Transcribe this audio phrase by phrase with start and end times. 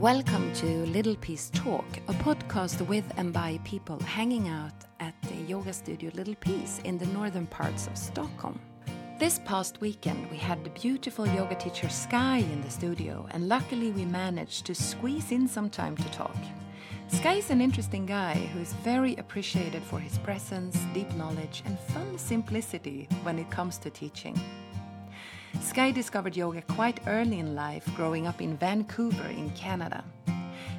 [0.00, 5.34] Welcome to Little Peace Talk, a podcast with and by people hanging out at the
[5.46, 8.58] yoga studio Little Peace in the northern parts of Stockholm.
[9.18, 13.90] This past weekend, we had the beautiful yoga teacher Sky in the studio, and luckily
[13.90, 16.36] we managed to squeeze in some time to talk.
[17.08, 21.78] Sky is an interesting guy who is very appreciated for his presence, deep knowledge, and
[21.78, 24.40] fun simplicity when it comes to teaching.
[25.60, 30.02] Sky discovered yoga quite early in life, growing up in Vancouver in Canada.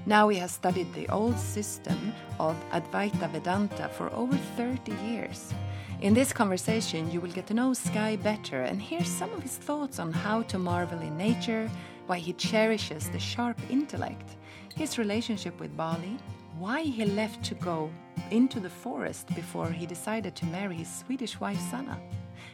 [0.08, 5.54] Now he has studied the old system of Advaita Vedanta for over 30 years.
[6.02, 9.56] In this conversation, you will get to know Sky better and hear some of his
[9.56, 11.70] thoughts on how to marvel in nature,
[12.08, 14.36] why he cherishes the sharp intellect,
[14.76, 16.18] his relationship with Bali,
[16.58, 17.92] why he left to go
[18.32, 22.00] into the forest before he decided to marry his Swedish wife Sanna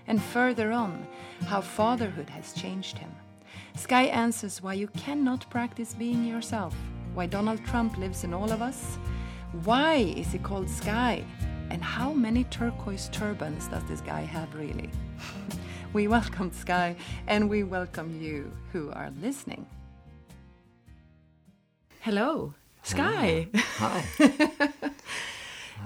[0.07, 1.05] and further on,
[1.45, 3.11] how fatherhood has changed him.
[3.75, 6.75] Sky answers why you cannot practice being yourself,
[7.13, 8.97] why Donald Trump lives in all of us,
[9.63, 11.23] why is he called Sky,
[11.69, 14.89] and how many turquoise turbans does this guy have really?
[15.93, 16.95] we welcome Sky
[17.27, 19.65] and we welcome you who are listening.
[21.99, 23.47] Hello, Sky.
[23.53, 24.03] Hi.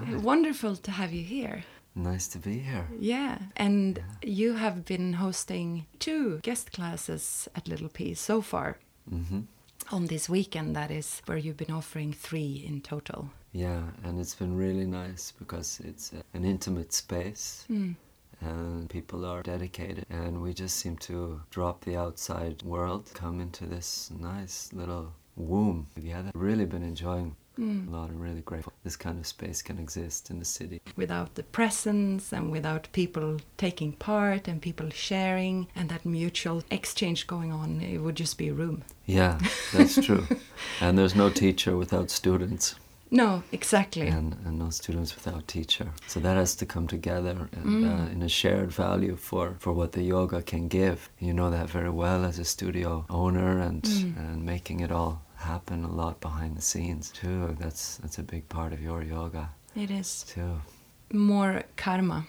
[0.22, 1.64] Wonderful to have you here.
[1.94, 2.86] Nice to be here.
[2.98, 8.78] Yeah, and you have been hosting two guest classes at Little Peace so far.
[9.08, 9.40] hmm
[9.90, 13.30] On this weekend, that is, where you've been offering three in total.
[13.52, 17.96] Yeah, and it's been really nice because it's uh, an intimate space Mm.
[18.40, 23.66] and people are dedicated, and we just seem to drop the outside world, come into
[23.66, 26.30] this nice little womb together.
[26.34, 27.88] Really been enjoying Mm.
[27.88, 30.80] a lot and really grateful this kind of space can exist in the city.
[30.96, 37.26] Without the presence and without people taking part and people sharing and that mutual exchange
[37.26, 38.82] going on, it would just be a room.
[39.06, 39.38] Yeah,
[39.72, 40.26] that's true.
[40.80, 42.74] and there's no teacher without students.
[43.14, 44.08] No, exactly.
[44.08, 45.88] and, and no students without teacher.
[46.06, 47.84] So that has to come together and, Mm.
[48.08, 51.10] uh, in a shared value for, for what the yoga can give.
[51.18, 54.16] You know that very well as a studio owner and Mm.
[54.16, 57.56] and making it all happen a lot behind the scenes too.
[57.60, 60.60] That's that's a big part of your yoga It is too.
[61.12, 62.24] more karma.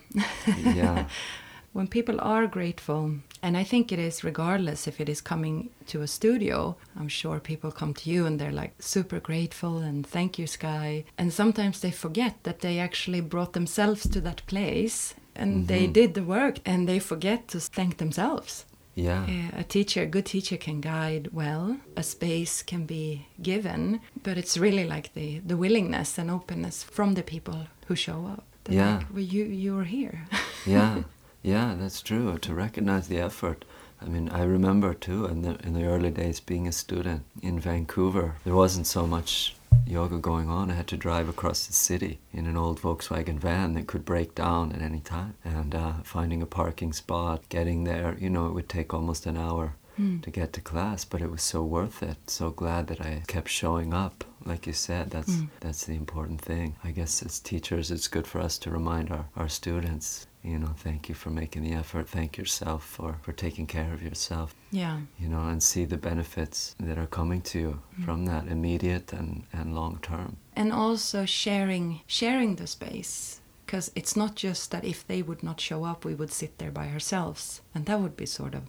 [0.76, 1.06] Yeah,
[1.74, 6.02] when people are grateful, and I think it is regardless if it is coming to
[6.02, 10.38] a studio, I'm sure people come to you and they're like super grateful and thank
[10.40, 11.04] you, Sky.
[11.18, 15.94] And sometimes they forget that they actually brought themselves to that place and they Mhm.
[15.94, 18.66] did the work and they forget to thank themselves.
[18.96, 24.00] Yeah, Uh, a teacher, a good teacher can guide well, a space can be given,
[24.24, 28.44] but it's really like the, the willingness and openness from the people who show up.
[28.64, 28.98] They're Yeah.
[28.98, 30.28] like, well, you, you're here.
[30.66, 31.04] yeah,
[31.42, 31.76] yeah.
[31.80, 32.38] That's true.
[32.38, 33.66] To recognize the effort.
[34.02, 37.60] I mean, I remember too in the in the early days being a student in
[37.60, 38.36] Vancouver.
[38.44, 39.56] There wasn't so much
[39.86, 40.72] yoga going on.
[40.72, 44.36] I had to drive across the city in an old Volkswagen van that could break
[44.36, 48.16] down at any time, and uh, finding a parking spot, getting there.
[48.20, 50.22] You know, it would take almost an hour Hmm.
[50.22, 52.18] to get to class, but it was so worth it.
[52.28, 54.24] So glad that I kept showing up.
[54.44, 55.50] Like you said, that's Mm.
[55.60, 56.76] that's the important thing.
[56.84, 60.74] I guess as teachers, it's good for us to remind our, our students, you know,
[60.78, 62.10] thank you for making the effort.
[62.10, 64.98] Thank yourself for, for taking care of yourself, Yeah.
[65.18, 68.06] you know, and see the benefits that are coming to you Mm.
[68.06, 70.36] from that immediate and, and long term.
[70.56, 75.60] and also sharing sharing the space because it's not just that if they would not
[75.62, 78.62] show up we would sit there by ourselves and that would be sort of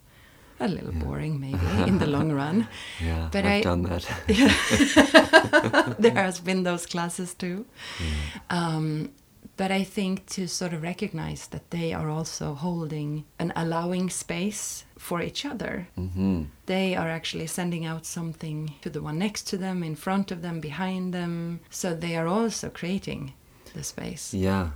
[0.61, 1.05] a little Yeah.
[1.05, 2.67] boring maybe in the long run
[3.03, 4.05] Yeah, But I've I- done that.
[5.99, 7.65] there has been those classes too
[8.01, 8.41] Yeah.
[8.51, 9.11] um,
[9.57, 14.85] but i think to sort of recognize that they are also holding an allowing space
[14.99, 19.57] for each other hmm they are actually sending out something to the one next to
[19.59, 23.33] them in front of them behind them so they are also creating
[23.75, 24.71] the space Yeah,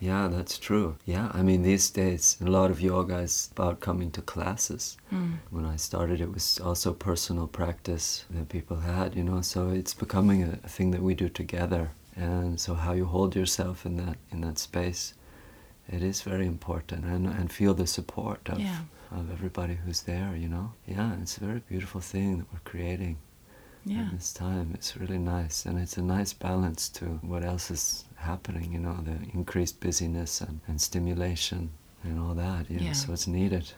[0.00, 0.96] yeah, that's true.
[1.06, 4.98] Yeah, I mean, these days, a lot of yoga is about coming to classes.
[5.10, 5.38] Mm.
[5.50, 9.94] When I started, it was also personal practice that people had, you know, so it's
[9.94, 11.92] becoming a thing that we do together.
[12.16, 15.14] And so, how you hold yourself in that in that space,
[15.88, 18.80] it is very important, and and feel the support of Yeah.
[19.10, 20.72] of everybody who's there, you know.
[20.86, 23.16] Yeah, it's a very beautiful thing that we're creating
[23.84, 24.06] Yeah.
[24.06, 24.70] at this time.
[24.74, 28.72] It's really nice, and it's a nice balance to what else is happening.
[28.72, 31.70] You know, the increased busyness and, and stimulation
[32.04, 32.70] and all that.
[32.70, 32.92] You know, Yeah.
[32.94, 33.72] so it's needed.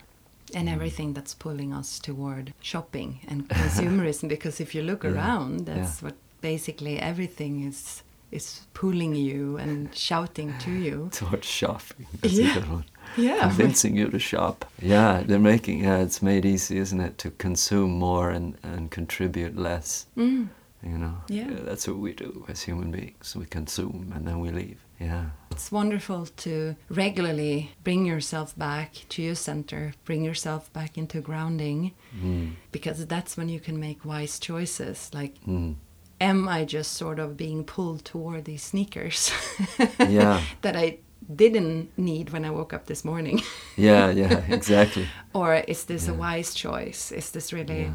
[0.55, 0.73] and mm.
[0.75, 6.01] everything that's pulling us toward shopping and consumerism because if you look Yeah, around that's
[6.01, 6.05] yeah.
[6.09, 12.07] what basically everything is is pulling you and shouting to you Towards shopping.
[12.21, 12.51] That's Yeah.
[12.51, 12.85] a good one.
[13.17, 14.65] yeah Convincing you to shop.
[14.83, 15.85] Yeah, they're making.
[15.85, 20.07] Yeah, it's made easy, isn't it, to consume more and and contribute less.
[20.17, 20.49] mm.
[20.83, 21.51] You know, Yeah.
[21.65, 23.35] that's what we do as human beings.
[23.37, 24.77] We consume and then we leave.
[25.01, 31.21] Yeah, It's wonderful to regularly bring yourself back to your center, bring yourself back into
[31.21, 31.93] grounding,
[32.25, 32.53] mm.
[32.73, 35.11] because that's when you can make wise choices.
[35.13, 35.75] Like, Mm.
[36.21, 39.31] Am I just sort of being pulled toward these sneakers
[39.99, 40.41] Yeah.
[40.63, 40.99] that I
[41.37, 43.43] didn't need when I woke up this morning?
[43.77, 45.07] yeah, yeah, exactly.
[45.35, 47.13] or is this a wise choice?
[47.13, 47.95] Is this really, Yeah.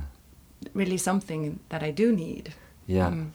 [0.73, 2.53] really something that I do need?
[2.88, 3.29] Yeah, Mm.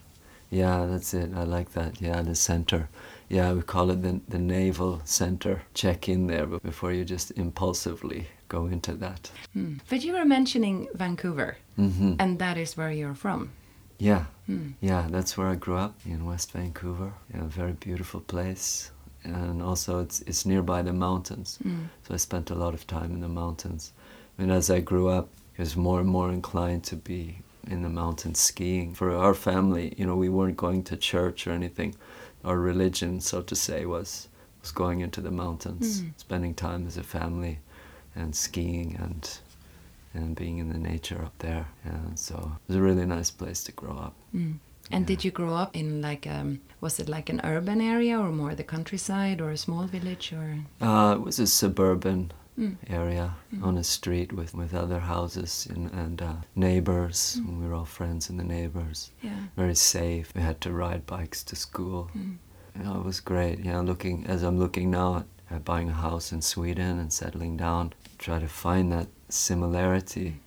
[0.51, 1.31] yeah, that's it.
[1.35, 2.01] I like that.
[2.01, 2.89] Yeah, the center.
[3.29, 5.63] Yeah, we call it the the navel center.
[5.75, 9.31] Check in there be- before you just impulsively go into that.
[9.53, 9.79] Hmm.
[9.91, 13.49] But you were mentioning Vancouver, hmm and that is where you're from.
[13.99, 14.71] Yeah, Hmm.
[14.81, 17.13] yeah, that's where I grew up in West Vancouver.
[17.33, 18.91] Yeah, a very beautiful place,
[19.25, 21.59] and also it's it's nearby the mountains.
[21.65, 21.89] Mm.
[22.07, 23.93] So I spent a lot of time in the mountains.
[24.39, 25.29] And as I grew up,
[25.59, 27.39] I was more and more inclined to be
[27.71, 28.95] in the mountains skiing.
[28.95, 31.95] For our family, you know, we weren't going to church or anything.
[32.45, 34.29] Our religion, so to say, was
[34.61, 36.13] was going into the mountains, Mm.
[36.17, 37.59] spending time as a family,
[38.15, 39.41] and skiing and
[40.15, 41.67] and being in the nature up there.
[41.85, 44.15] And so it was a really nice place to grow up.
[44.35, 44.59] Mm.
[44.91, 48.31] And did you grow up in like um was it like an urban area or
[48.31, 52.77] more the countryside or a small village or Uh, it was a suburban Mm.
[52.89, 57.37] area on a street with, with other houses and, and uh, neighbors.
[57.37, 59.11] And we were all friends in the neighbors.
[59.23, 60.33] yeah Very safe.
[60.35, 62.09] We had to ride bikes to school.
[62.17, 62.37] Mm.
[62.81, 63.59] Yeah, it was great.
[63.65, 67.93] Yeah, looking as I'm looking now at buying a house in Sweden and settling down,
[68.19, 70.41] try to find that similarity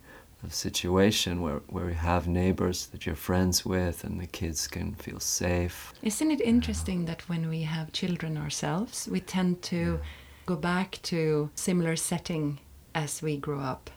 [0.44, 4.94] of situation where, where you have neighbors that you're friends with and the kids can
[4.96, 5.94] feel safe.
[6.02, 10.00] Isn't it interesting that when we have children ourselves, we tend to
[10.46, 12.60] go back to similar setting
[12.96, 13.90] as we grow up?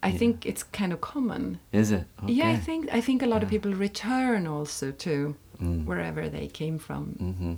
[0.00, 0.18] I Yeah.
[0.18, 1.58] think it's kind of common.
[1.72, 2.04] Is it?
[2.28, 5.84] Yeah, I think I think a lot of people return also to Mm.
[5.86, 7.04] wherever they came from.
[7.18, 7.54] hmm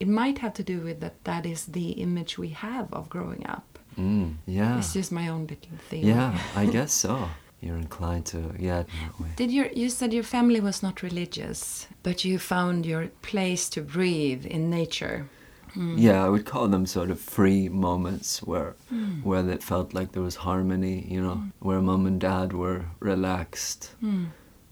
[0.00, 3.46] It might have to do with that that is the image we have of growing
[3.46, 3.69] up.
[4.00, 4.34] Mm.
[4.46, 4.78] Yeah.
[4.78, 6.04] It's just my own little thing.
[6.06, 7.28] Yeah, I guess so.
[7.62, 9.28] You're inclined to, yeah, in that way.
[9.36, 13.80] Did your you said your family was not religious, but you found your place to
[13.82, 15.28] breathe in nature.
[15.76, 15.94] Mm.
[15.98, 19.22] Yeah, I would call them sort of free moments where Mm.
[19.28, 23.94] where it felt like there was harmony, you know, where mom and dad were relaxed
[24.02, 24.26] Mm.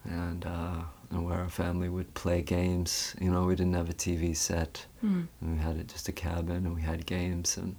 [0.05, 3.15] and uh, and where our family would play games.
[3.21, 4.87] You know, we didn't have a TV set.
[5.05, 5.27] Mm.
[5.41, 7.77] And we had it just a cabin and we had games and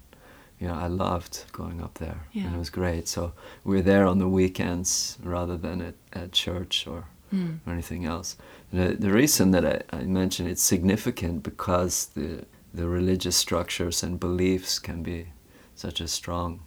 [0.60, 2.20] you know, I loved going up there.
[2.34, 2.46] Yeah.
[2.48, 3.08] And it was great.
[3.08, 3.32] So
[3.64, 7.60] we were there on the weekends rather than at, at church or Mm.
[7.68, 8.38] or anything else.
[8.74, 14.20] The, the reason that I, I mention it's significant because the the religious structures and
[14.20, 15.28] beliefs can be
[15.76, 16.60] such a strong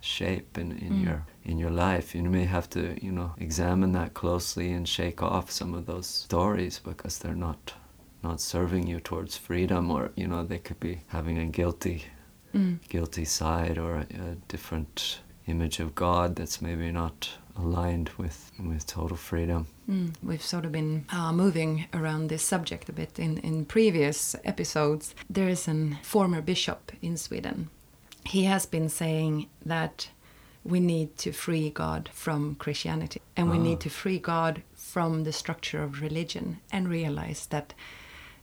[0.00, 1.04] shape in, in Mm.
[1.04, 2.14] your in your life.
[2.14, 6.06] You may have to you know examine that closely and shake off some of those
[6.06, 7.72] stories because they're not
[8.22, 12.04] not serving you towards freedom or you know they could be having a guilty
[12.54, 12.78] Mm.
[12.88, 14.00] guilty side or a,
[14.30, 19.66] a different image of God that's maybe not aligned with with total freedom.
[19.88, 20.14] Mm.
[20.22, 25.14] We've sort of been uh, moving around this subject a bit in, in previous episodes.
[25.28, 27.68] There is a former bishop in Sweden.
[28.24, 30.08] He has been saying that
[30.64, 33.62] we need to free God from Christianity and we Ah.
[33.62, 37.74] need to free God from the structure of religion and realize that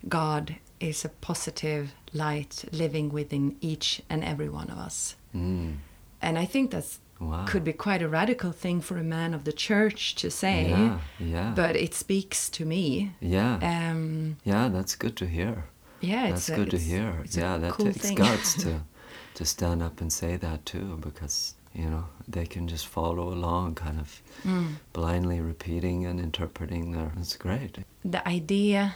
[0.08, 5.15] God is a positive light living within each and every one of us.
[5.36, 5.77] Mm.
[6.22, 7.46] And I think that's Wow.
[7.48, 11.00] could be quite a radical thing for a man of the church to say Yeah,
[11.19, 11.53] yeah.
[11.55, 13.13] but it speaks to me.
[13.19, 13.57] yeah.
[13.63, 15.63] Um, yeah, that's good to hear.
[16.00, 17.24] yeah, That's it's a- good to hear.
[17.31, 18.17] Yeah, that cool takes thing.
[18.17, 18.81] guts to
[19.34, 23.75] to stand up and say that too because you know, they can just follow along
[23.75, 24.75] kind of Mm.
[24.93, 27.79] blindly repeating and interpreting their it's great.
[28.05, 28.93] The idea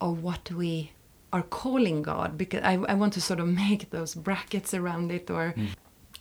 [0.00, 0.92] of what we
[1.34, 5.30] are calling God, because I, I want to sort of make those brackets around it,
[5.30, 5.68] or Mm.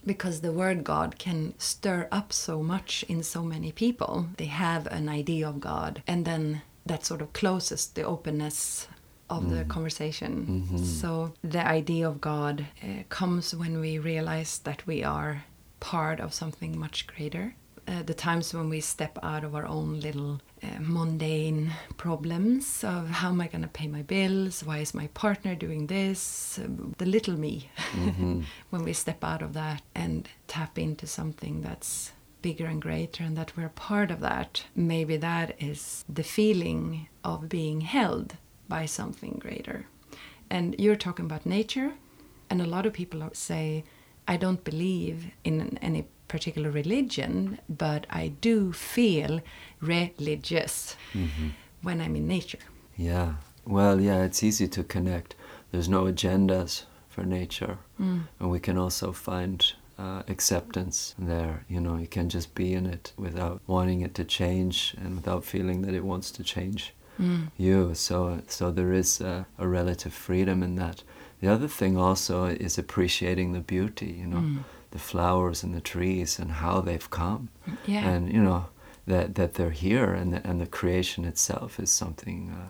[0.05, 4.13] because the word God can stir up so much in so many people.
[4.37, 8.87] They have an idea of God, and then that sort of closes the openness
[9.29, 9.67] of the Mm.
[9.75, 10.33] conversation.
[10.69, 10.79] Mhm.
[11.01, 11.09] So
[11.55, 12.87] the idea of God uh,
[13.19, 15.33] comes when we realize that we are
[15.79, 17.45] part of something much greater.
[17.87, 23.09] Uh, the times when we step out of our own little uh, mundane problems of
[23.09, 24.63] how am I going to pay my bills?
[24.63, 26.57] Why is my partner doing this?
[26.63, 27.69] Um, the little me.
[27.91, 28.43] Mhm.
[28.69, 33.37] when we step out of that and tap into something that's bigger and greater and
[33.37, 39.37] that we're part of that, maybe that is the feeling of being held by something
[39.39, 39.85] greater.
[40.49, 41.93] And you're talking about nature,
[42.49, 43.83] and a lot of people say,
[44.27, 49.41] I don't believe in any particular religion, but I do feel
[49.81, 50.95] religious.
[51.13, 51.51] Mhm.
[51.81, 52.59] when I'm in nature.
[52.97, 53.33] Yeah.
[53.65, 55.35] Well, yeah, it's easy to connect.
[55.71, 57.77] There's no agendas for nature.
[57.99, 58.21] Mm.
[58.39, 59.61] And we can also find
[59.99, 61.65] uh, acceptance there.
[61.69, 65.43] You know, you can just be in it without wanting it to change and without
[65.45, 67.51] feeling that it wants to change Mm.
[67.57, 67.93] you.
[67.93, 71.03] So, so there is a, a relative freedom in that.
[71.41, 74.15] The other thing also is appreciating the beauty.
[74.21, 74.63] You know, Mm.
[74.93, 77.49] The flowers and the trees and how they've come,
[77.85, 78.05] Yeah.
[78.11, 78.63] and you know
[79.11, 82.39] that that they're here, and the, and the creation itself is something.
[82.59, 82.69] Uh,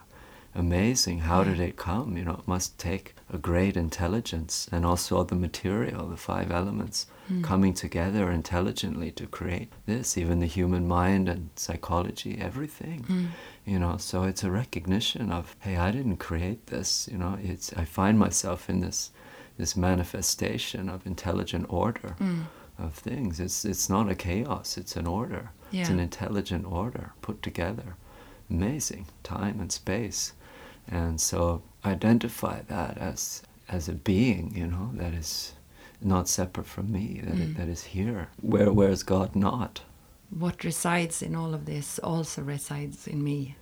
[0.55, 1.49] amazing how Yeah.
[1.49, 6.07] did it come you know it must take a great intelligence and also the material
[6.07, 7.41] the five elements Mm.
[7.43, 13.27] coming together intelligently to create this even the human mind and psychology everything Mm.
[13.65, 17.73] you know so it's a recognition of hey i didn't create this you know it's
[17.73, 19.09] i find myself in this
[19.57, 22.45] this manifestation of intelligent order Mm.
[22.79, 23.39] of things.
[23.39, 25.51] It's it's not a chaos it's an order.
[25.72, 27.95] It's an intelligent order put together.
[28.50, 30.33] Amazing time and space.
[30.88, 35.53] And so identify that as as a being you know that is
[36.01, 37.41] not separate from me that, Mm.
[37.43, 38.27] it, that is here.
[38.41, 39.81] Where where is god not?
[40.29, 43.55] What resides in all of this also resides in me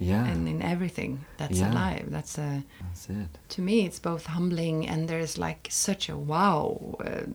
[0.00, 0.26] yeah.
[0.32, 1.70] and in everything that's Yeah.
[1.72, 2.06] alive.
[2.10, 3.38] That's a that's it.
[3.54, 7.26] to me it's both humbling and there's like such a wow uh,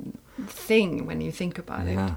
[0.48, 2.14] thing when you think about yeah it.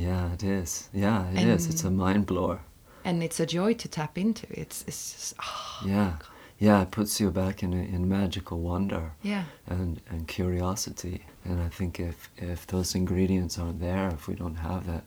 [0.00, 0.32] Yeah.
[0.34, 0.88] It is.
[0.92, 1.66] Yeah it is.
[1.66, 2.60] it's a mind blower
[3.04, 4.46] and it's a joy to tap into.
[4.50, 6.12] It's it's just ah, yeah.
[6.58, 9.44] Yeah it puts you back in in magical wonder yeah.
[9.66, 11.24] and and curiosity.
[11.44, 15.04] And i think if if those ingredients aren't there if we don't have that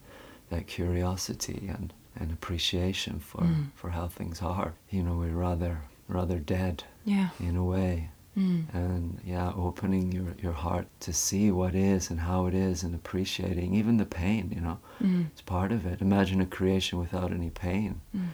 [0.50, 3.66] that curiosity and and appreciation for Mm.
[3.76, 5.78] for how things are you know we're rather
[6.08, 8.64] rather dead yeah in a way mm.
[8.74, 12.94] and yeah opening your your heart to see what is and how it is and
[12.96, 15.26] appreciating even the pain you know Mm.
[15.32, 18.28] it's part of it imagine a creation without any pain Mm.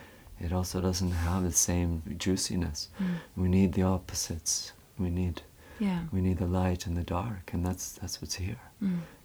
[0.46, 3.06] it also doesn't have the same juiciness Mm.
[3.36, 5.42] we need the opposites we need
[5.80, 8.62] yeah we need the light and the dark, and that's that's what's here.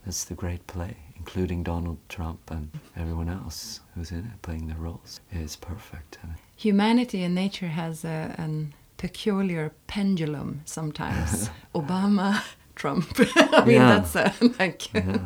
[0.04, 4.76] That's the great play, including Donald Trump and everyone else who's in it playing their
[4.78, 5.21] roles.
[5.30, 6.18] It's perfect.
[6.56, 12.40] Humanity and nature has a an peculiar pendulum sometimes obama
[12.76, 13.04] trump
[13.37, 13.99] i mean Yeah.
[13.99, 15.18] that's a like yeah,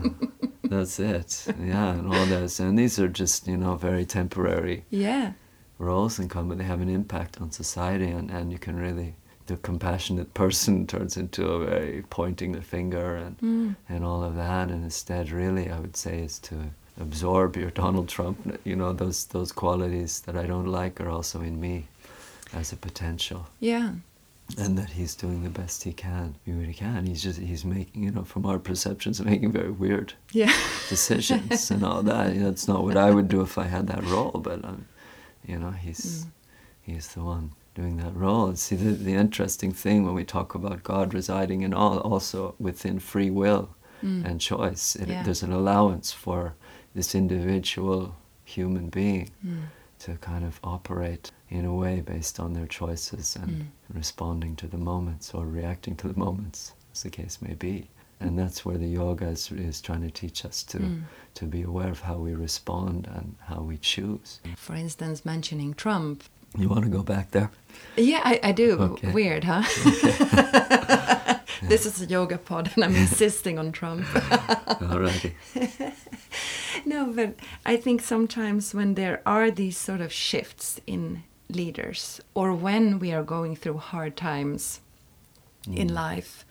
[0.65, 1.47] that's it.
[1.61, 5.33] Yeah, and all this, and these are just you know very temporary yeah
[5.79, 9.15] roles and come, but they have an impact on society, and and you can really.
[9.47, 13.77] The compassionate person turns into a very pointing the finger and Mm.
[13.89, 16.55] and all of that, and instead, really, I would say, is to
[17.01, 18.39] absorb your Donald Trump.
[18.65, 21.87] You know, those those qualities that I don't like are also in me,
[22.53, 23.91] as a potential, yeah
[24.59, 26.37] and that he's doing the best he can.
[26.45, 27.05] He really can.
[27.07, 30.53] He's just he's making, you know, from our perceptions, making very weird yeah
[30.89, 32.35] decisions and all that.
[32.35, 34.87] You know, it's not what I would do if I had that role, but um,
[35.47, 36.31] you know, he's Mm.
[36.83, 38.47] he's the one doing that role.
[38.47, 42.55] And see, the, the interesting thing when we talk about God residing in all, also
[42.59, 43.69] within free will
[44.03, 44.27] Mm.
[44.27, 45.23] and choice, it, Yeah.
[45.23, 46.55] there's an allowance for
[46.95, 48.15] this individual
[48.45, 49.63] human being Mm.
[50.01, 53.67] to kind of operate in a way based on their choices and Mm.
[53.95, 57.89] responding to the moments or reacting to the moments, as the case may be.
[58.21, 61.03] And that's where the yoga is, is trying to teach us to, Mm.
[61.35, 64.41] to be aware of how we respond and how we choose.
[64.57, 66.25] for instance mentioning trump
[66.63, 67.51] You want to go back there?
[67.97, 68.73] yeah i, I do.
[68.79, 69.11] Okay.
[69.13, 69.63] weird huh?
[71.63, 74.05] This is a yoga pod and i'm insisting on trump.
[74.81, 75.33] Alrighty.
[76.85, 77.35] No, but
[77.65, 83.13] I think sometimes when there are these sort of shifts in leaders, or when we
[83.13, 84.81] are going through hard times
[85.73, 86.45] in life,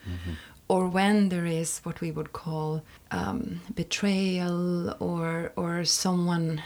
[0.68, 2.82] or when there is what we would call
[3.12, 6.62] um, betrayal, or or someone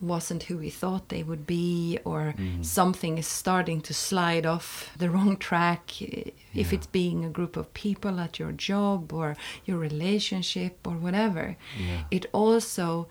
[0.00, 2.64] wasn't who we thought they would be, or mm.
[2.64, 6.02] something is starting to slide off the wrong track.
[6.02, 6.74] If Yeah.
[6.74, 12.04] it's being a group of people at your job or your relationship or whatever, Yeah.
[12.10, 13.08] it also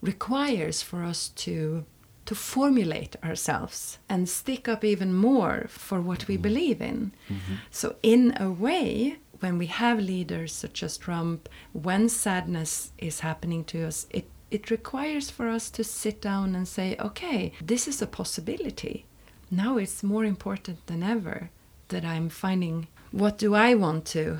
[0.00, 1.84] requires for us to
[2.26, 6.42] to formulate ourselves and stick up even more for what we mm.
[6.42, 7.12] believe in.
[7.30, 7.54] Mm-hmm.
[7.70, 13.64] So in a way, when we have leaders such as Trump, when sadness is happening
[13.64, 18.00] to us, it it requires for us to sit down and say, okay, this is
[18.02, 19.04] a possibility.
[19.50, 21.50] Now it's more important than ever
[21.88, 24.38] that I'm finding what do I want to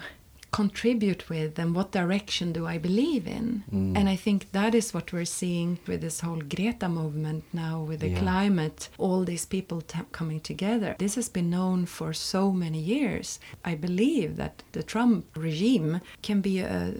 [0.50, 3.65] contribute with and what direction do I believe in.
[3.73, 3.97] Mm.
[3.99, 8.00] And I think that is what we're seeing with this whole Greta movement now, with
[8.00, 8.19] the Yeah.
[8.19, 10.97] climate, all these people coming together.
[10.99, 13.38] This has been known for so many years.
[13.65, 16.95] I believe that the Trump regime can be a,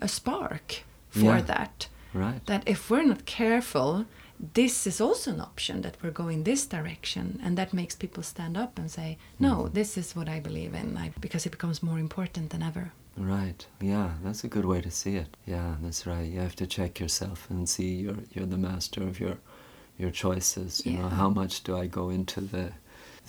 [0.00, 1.42] a spark for Yeah.
[1.42, 1.88] that.
[2.14, 2.44] Right.
[2.46, 4.04] That if we're not careful,
[4.54, 8.56] this is also an option that we're going this direction and that makes people stand
[8.56, 9.74] up and say no Mm-hmm.
[9.74, 13.66] this is what i believe in I, because it becomes more important than ever Right.
[13.80, 15.36] Yeah, that's a good way to see it.
[15.46, 16.26] Yeah, that's right.
[16.32, 19.36] You have to check yourself and see you're you're the master of your
[19.98, 20.80] your choices.
[20.86, 22.72] You know, how much do I go into the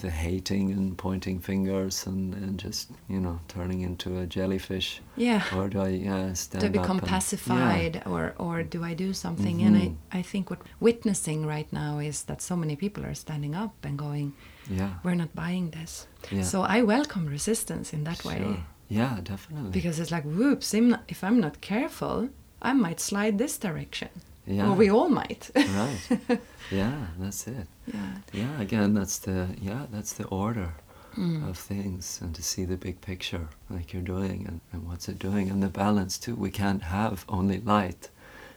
[0.01, 5.41] the hating and pointing fingers and, and just you know turning into a jellyfish, yeah
[5.55, 8.93] or do I yeah stand do I up become and- pacified or or do I
[8.95, 9.95] do something and Mhm.
[10.11, 13.73] I, I think what witnessing right now is that so many people are standing up
[13.85, 14.33] and going
[14.69, 14.77] Yeah.
[14.77, 14.93] yeah.
[15.03, 16.43] we're not buying this Yeah.
[16.43, 19.71] so I welcome resistance in that way Yeah, definitely.
[19.71, 22.29] because it's like whoops I'm not, if I'm not careful
[22.61, 24.09] I might slide this direction
[24.45, 24.69] yeah.
[24.69, 26.39] or we all might right.
[26.71, 27.67] Yeah, that's it.
[27.93, 30.69] yeah Yeah, again, that's the yeah, that's the order
[31.17, 31.47] Mm.
[31.49, 35.19] of things, and to see the big picture, like you're doing, and, and what's it
[35.19, 36.33] doing, and the balance too.
[36.35, 38.09] We can't have only light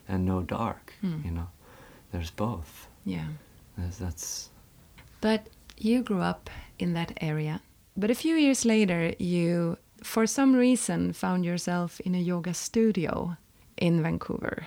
[0.08, 0.94] and no dark.
[1.02, 1.22] Mm.
[1.24, 1.48] You know,
[2.12, 2.88] there's both.
[3.04, 3.28] yeah
[3.76, 4.48] There's, that's
[5.20, 5.40] But
[5.76, 7.60] you grew up in that area.
[7.94, 13.36] But a few years later, you, for some reason, found yourself in a yoga studio
[13.76, 14.66] in Vancouver.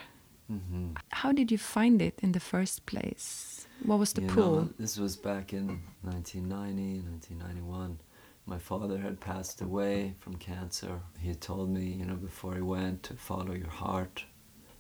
[0.50, 3.68] Hmm How did you find it in the first place?
[3.86, 4.56] What was the You pull?
[4.56, 5.68] know, this was back in
[6.04, 8.00] 1990, 1991.
[8.46, 11.00] My father had passed away from cancer.
[11.20, 14.26] He had told me, you know, before he went to follow your heart.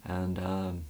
[0.03, 0.85] And um,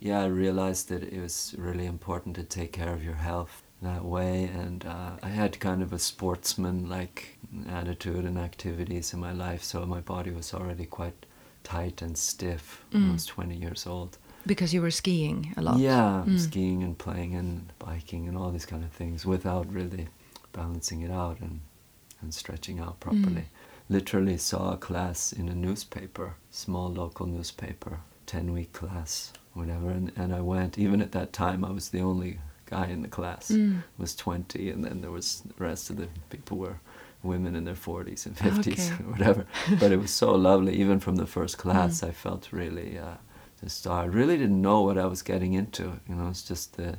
[0.00, 4.04] yeah, I realized that it was really important to take care of your health that
[4.04, 4.44] way.
[4.44, 7.38] And uh, I had kind of a sportsman like
[7.68, 11.26] attitude and activities in my life, so my body was already quite
[11.64, 12.84] tight and stiff.
[12.92, 13.12] when I Mm.
[13.14, 14.18] was 20 years old.
[14.46, 15.78] Because you were skiing a lot.
[15.78, 16.38] Yeah, Mm.
[16.38, 20.08] skiing and playing and biking and all these kind of things without really
[20.52, 21.60] balancing it out and,
[22.20, 23.46] and stretching out properly.
[23.88, 29.90] Literally saw a class in a newspaper, small local newspaper, 10 week class, whatever.
[29.90, 33.08] And, and I went, even at that time, I was the only guy in the
[33.08, 33.50] class.
[33.50, 33.82] Mm.
[33.98, 36.78] was 20, and then there was the rest of the people were
[37.24, 39.04] women in their 40s and 50s Okay.
[39.04, 39.46] or whatever.
[39.80, 40.74] But it was so lovely.
[40.76, 42.08] Even from the first class, Mm.
[42.08, 43.16] I felt really uh,
[43.66, 44.02] star.
[44.02, 45.84] I really didn't know what I was getting into.
[46.08, 46.98] You know, it's just the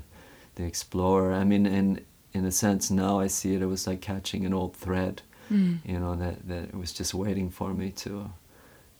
[0.55, 1.33] the explorer.
[1.33, 1.99] I mean, in
[2.33, 3.61] in a sense, now I see it.
[3.61, 5.21] It was like catching an old thread.
[5.51, 5.77] Mm.
[5.85, 8.31] You know, that that it was just waiting for me to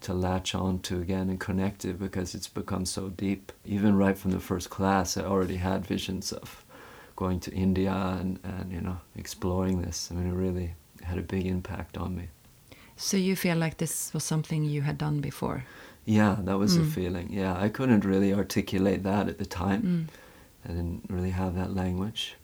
[0.02, 3.52] to latch on to again and connect it because it's become so deep.
[3.66, 6.64] Even right from the first class, I already had visions of
[7.16, 10.10] going to India and, and you know exploring this.
[10.12, 12.28] I mean, it really had a big impact on me.
[12.98, 15.66] So you feel like this was something you had done before?
[16.06, 16.92] Yeah, that was the Mm.
[16.94, 17.28] feeling.
[17.34, 19.82] Yeah, I couldn't really articulate that at the time.
[19.82, 20.06] Mm.
[20.66, 22.36] I didn't really have that language,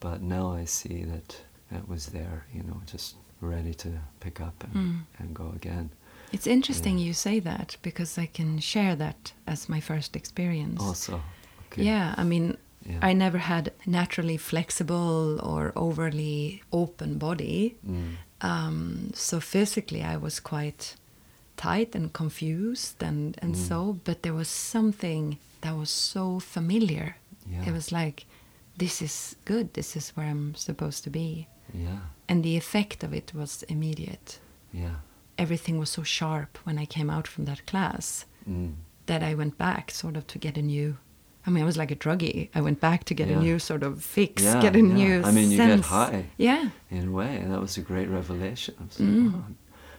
[0.00, 1.36] but now I see that
[1.70, 2.44] it was there.
[2.54, 3.88] You know, just ready to
[4.20, 5.00] pick up and, Mm.
[5.18, 5.90] and go again.
[6.32, 7.06] It's interesting Yeah.
[7.06, 10.80] you say that because I can share that as my first experience.
[10.82, 11.22] Also,
[11.66, 11.84] okay.
[11.84, 12.98] Yeah, I mean, Yeah.
[13.02, 17.76] I never had naturally flexible or overly open body.
[17.86, 18.16] Mm.
[18.40, 20.96] Um, so physically, I was quite
[21.56, 23.68] tight and confused, and and Mm.
[23.68, 23.98] so.
[24.04, 27.16] But there was something that was so familiar.
[27.52, 27.66] Yeah.
[27.68, 28.24] It was like,
[28.78, 29.72] this is good.
[29.74, 31.46] This is where I'm supposed to be.
[31.74, 31.98] Yeah.
[32.28, 34.40] And the effect of it was immediate.
[34.72, 34.94] Yeah.
[35.36, 38.74] Everything was so sharp when I came out from that class Mm.
[39.06, 40.96] that I went back sort of to get a new.
[41.50, 42.48] I mean, I was like a druggie.
[42.54, 43.38] I went back to get Yeah.
[43.38, 44.94] a new sort of fix, Yeah, get a yeah.
[45.00, 45.22] new.
[45.24, 46.26] I mean, you get high.
[46.38, 46.70] Yeah.
[46.90, 48.74] in a way, and that was a great revelation.
[48.80, 49.32] I was like, Mm.
[49.32, 49.56] "Wow, I'm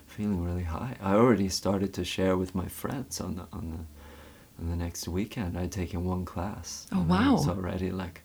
[0.07, 0.95] feeling really high.
[1.01, 3.81] I already started to share with my friends on the on the
[4.63, 5.57] on the next weekend.
[5.57, 6.87] I'd taken one class.
[6.93, 7.53] Oh, and I was wow.
[7.55, 8.21] already like,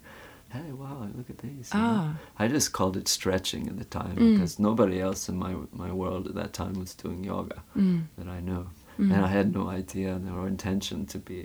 [0.51, 1.73] hey, wow, look at these.
[1.75, 1.81] know.
[1.81, 2.17] Ah.
[2.39, 4.33] I just called it stretching at the time Mm.
[4.35, 5.53] because nobody else in my
[5.85, 8.03] my world at that time was doing yoga Mm.
[8.19, 8.65] that I knew,
[8.99, 9.11] Mm.
[9.12, 11.41] and I had no idea or intention to be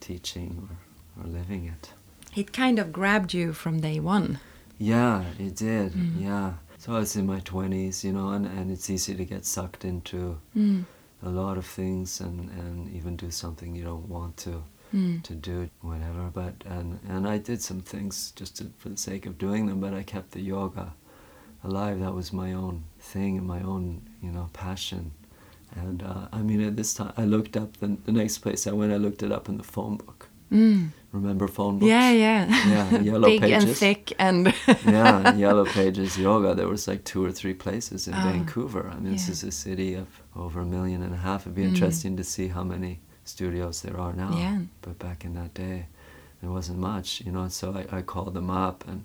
[0.00, 0.76] teaching or
[1.22, 1.92] or living it.
[2.36, 4.38] It kind of grabbed you from day one.
[4.78, 5.92] Yeah, it did.
[5.92, 6.20] Mm.
[6.22, 6.52] Yeah.
[6.78, 9.84] So I was in my 20s, you know, and, and it's easy to get sucked
[9.84, 10.84] into Mm.
[11.22, 14.62] a lot of things and, and even do something you don't want to
[14.94, 15.22] Mm.
[15.22, 16.30] to do, whatever.
[16.32, 19.78] But and and I did some things just to, for the sake of doing them,
[19.80, 20.94] but I kept the yoga
[21.62, 22.00] alive.
[22.00, 25.12] That was my own thing and my own, you know, passion.
[25.76, 28.72] And uh, I mean, at this time, I looked up the, the next place I
[28.72, 28.92] went.
[28.92, 30.28] I looked it up in the phone book.
[30.50, 30.88] Mm.
[31.12, 31.88] Remember phone books?
[31.88, 32.46] Yeah, yeah.
[32.68, 34.54] Yeah, yellow Big and thick and.
[34.86, 36.54] yeah, Yellow Pages Yoga.
[36.54, 38.88] There was like two or three places in Ah, Vancouver.
[38.88, 41.42] I mean, this is a city of over a million and a half.
[41.42, 41.68] It'd be Mm.
[41.74, 44.30] interesting to see how many studios there are now.
[44.38, 44.58] Yeah.
[44.82, 45.86] But back in that day,
[46.40, 47.48] there wasn't much, you know.
[47.48, 49.04] So I, I called them up, and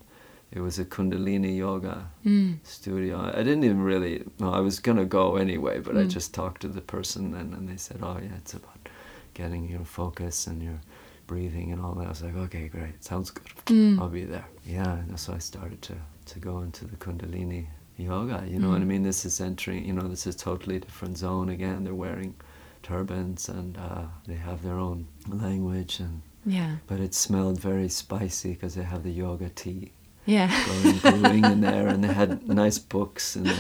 [0.52, 2.58] it was a Kundalini Yoga Mm.
[2.62, 3.18] studio.
[3.34, 4.24] I didn't even really.
[4.39, 6.10] No, I was gonna go anyway, but I Mm.
[6.10, 8.89] just talked to the person, and, and they said, "Oh yeah, it's about
[9.34, 10.80] getting your focus and your
[11.28, 12.06] breathing and all that.
[12.06, 13.46] I was like, okay, great, sounds good.
[13.68, 14.00] Mm.
[14.00, 14.46] I'll be there.
[14.66, 18.44] Yeah, and so I started to, to go into the Kundalini yoga.
[18.48, 18.88] You know what I Mm.
[18.88, 19.04] mean?
[19.04, 21.84] This is entering, you know, this is totally different zone again.
[21.84, 22.36] They're wearing
[22.84, 26.76] turbans and uh, they have their own language and Yeah.
[26.88, 29.92] but it smelled very spicy because they have the yoga tea
[30.26, 30.50] Yeah.
[30.68, 33.58] going brewing in there and they had nice books in the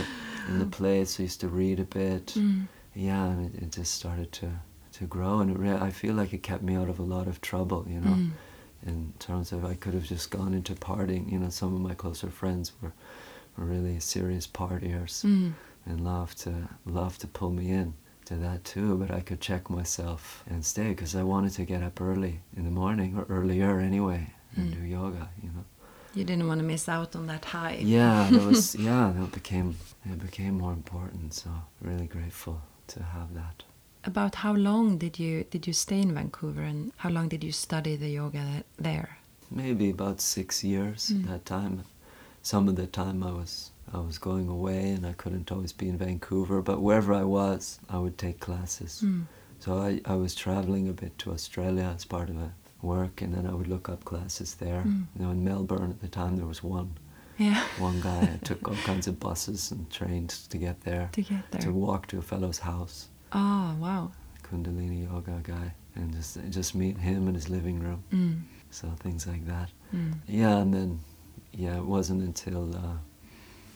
[0.47, 1.19] in the place.
[1.19, 2.27] I used to read a bit.
[2.35, 2.67] Mm.
[2.93, 4.51] Yeah, and it, it just started to
[4.97, 7.27] to grow and it re- I feel like it kept me out of a lot
[7.27, 8.15] of trouble, you know.
[8.15, 8.31] Mm.
[8.85, 11.95] In terms of I could have just gone into partying, you know, some of my
[11.95, 12.93] closer friends were,
[13.57, 15.53] were really serious partiers Mm.
[15.85, 16.53] and loved to
[16.85, 17.93] loved to pull me in
[18.25, 18.95] to that too.
[18.97, 22.63] But I could check myself and stay because I wanted to get up early in
[22.65, 24.21] the morning or earlier anyway
[24.55, 24.75] and Mm.
[24.77, 25.29] do yoga.
[25.43, 25.65] You know.
[26.13, 27.77] You didn't want to miss out on that high.
[27.81, 29.11] Yeah, that was yeah.
[29.17, 29.75] That became
[30.11, 31.33] it became more important.
[31.33, 31.49] So
[31.81, 32.61] really grateful
[32.93, 33.63] to have that.
[34.05, 37.51] About how long did you did you stay in Vancouver, and how long did you
[37.51, 39.17] study the yoga there?
[39.49, 41.27] Maybe about six years Mm.
[41.27, 41.83] that time.
[42.41, 45.87] Some of the time I was I was going away and I couldn't always be
[45.89, 46.61] in Vancouver.
[46.61, 49.01] But wherever I was, I would take classes.
[49.03, 49.25] Mm.
[49.59, 53.33] So I, I was traveling a bit to Australia as part of a work, and
[53.33, 54.83] then I would look up classes there.
[54.85, 55.05] Mm.
[55.15, 56.89] You know, in Melbourne at the time there was one
[57.37, 57.63] Yeah.
[57.79, 58.21] one guy.
[58.33, 61.61] I took all kinds of buses and trains to get there, to get there.
[61.61, 64.11] to walk to a fellow's house, Oh wow.
[64.43, 68.03] Kundalini yoga guy, and just just meet him in his living room.
[68.13, 68.41] Mm.
[68.71, 69.69] So things like that.
[69.93, 70.13] Mm.
[70.27, 70.99] Yeah, and then
[71.53, 72.97] yeah, it wasn't until uh,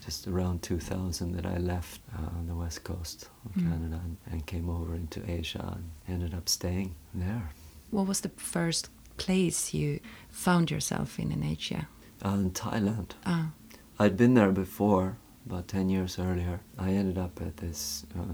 [0.06, 3.70] just around 2000 that I left uh, on the west coast of Mm.
[3.70, 7.50] Canada and, and came over into Asia and ended up staying there.
[7.92, 11.88] What was the first place you found yourself in in Asia?
[12.24, 13.12] Uh, in Thailand.
[13.26, 13.52] Ah.
[14.00, 16.60] I'd been there before, about 10 years earlier.
[16.78, 18.34] I ended up at this uh,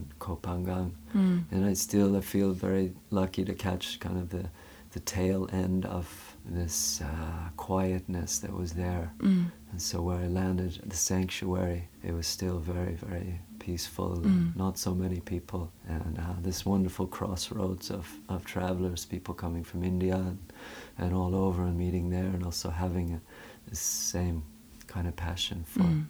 [1.16, 1.44] Mm.
[1.52, 4.50] and I still I feel very lucky to catch kind of the,
[4.92, 9.12] the tail end of this uh, quietness that was there.
[9.20, 9.52] Mm.
[9.72, 14.56] And so where I landed the sanctuary, it was still very, very peaceful, Mm.
[14.56, 19.84] not so many people, and uh, this wonderful crossroads of, of travelers, people coming from
[19.84, 20.38] India and,
[20.98, 23.22] and all over and meeting there, and also having a,
[23.70, 24.44] the same
[24.88, 26.06] kind of passion for Mm.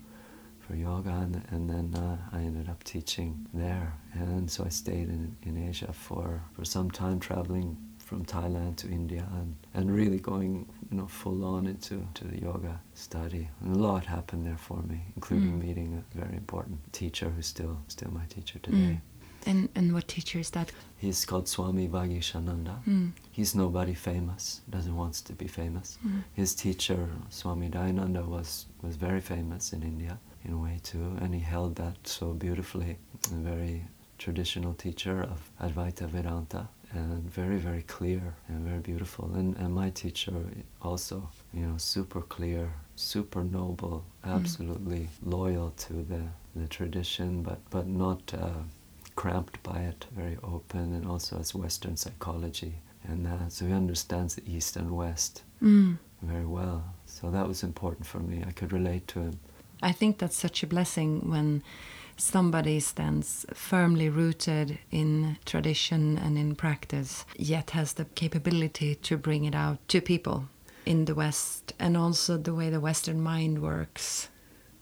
[0.65, 5.09] For yoga, and, and then uh, I ended up teaching there, and so I stayed
[5.09, 10.19] in, in Asia for, for some time, traveling from Thailand to India, and, and really
[10.19, 14.57] going you know full on into to the yoga study, and a lot happened there
[14.57, 15.65] for me, including Mm.
[15.67, 18.77] meeting a very important teacher who's still still my teacher today.
[18.77, 19.01] Mm.
[19.47, 20.71] And and what teacher is that?
[20.97, 22.75] He's called Swami Vagishananda.
[22.87, 23.11] Mm.
[23.31, 25.97] He's nobody famous, doesn't want to be famous.
[26.05, 26.23] Mm.
[26.33, 31.33] His teacher, Swami Dayananda, was, was very famous in India in a way too, and
[31.33, 32.97] he held that so beautifully.
[33.31, 33.85] A very
[34.17, 39.29] traditional teacher of Advaita Vedanta, and very, very clear and very beautiful.
[39.33, 40.33] And, and my teacher
[40.81, 46.21] also, you know, super clear, super noble, absolutely loyal to the,
[46.55, 48.61] the tradition, but, but not uh,
[49.15, 52.75] cramped by it, very open, and also as Western psychology.
[53.07, 55.97] And uh, so he understands the East and West Mm.
[56.21, 56.83] very well.
[57.05, 58.43] So that was important for me.
[58.45, 59.39] I could relate to him.
[59.81, 61.63] I think that's such a blessing when
[62.17, 69.43] somebody stands firmly rooted in tradition and in practice, yet has the capability to bring
[69.45, 70.47] it out to people
[70.85, 74.29] in the West, and also the way the Western mind works,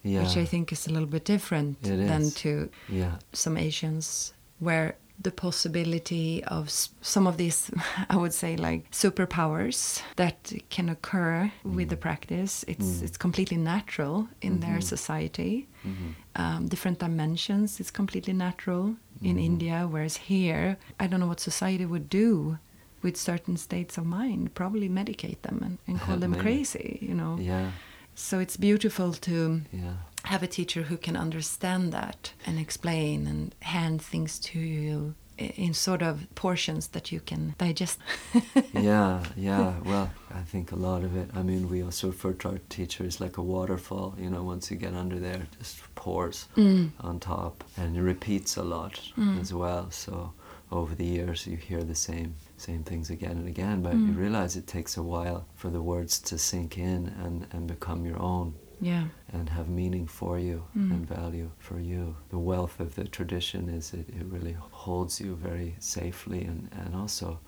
[0.03, 0.23] Yeah.
[0.23, 2.35] which I think is a little bit different It than is.
[2.35, 3.15] to yeah.
[3.31, 6.69] some Asians, where the possibility of
[7.01, 7.71] some of these,
[8.09, 13.03] I would say, like superpowers that can occur with the practice, it's Mm.
[13.03, 14.83] it's completely natural in their Mhm.
[14.83, 15.67] society.
[15.85, 16.15] Mhm.
[16.35, 19.45] Um, different dimensions, it's completely natural in Mhm.
[19.45, 22.57] India, whereas here, I don't know what society would do
[23.03, 24.53] with certain states of mind.
[24.53, 27.37] Probably medicate them and, and call them crazy, you know.
[27.39, 27.71] Yeah.
[28.15, 29.95] So it's beautiful to Yeah.
[30.23, 35.73] Have a teacher who can understand that and explain and hand things to you in
[35.73, 37.99] sort of portions that you can digest.
[38.73, 39.73] yeah, yeah.
[39.83, 41.29] Well, I think a lot of it.
[41.35, 44.15] I mean, we also refer to our teacher as like a waterfall.
[44.19, 46.91] You know, once you get under there, it just pours Mm.
[46.99, 49.41] on top, and it repeats a lot Mm.
[49.41, 49.89] as well.
[49.91, 50.33] So
[50.71, 54.07] over the years, you hear the same same things again and again, but Mm.
[54.07, 58.05] you realize it takes a while for the words to sink in and and become
[58.05, 58.53] your own.
[58.81, 59.05] Yeah.
[59.31, 60.91] and have meaning for you Mm.
[60.91, 62.15] and value for you.
[62.29, 66.95] The wealth of the tradition is it, it really holds you very safely and, and
[66.95, 67.39] also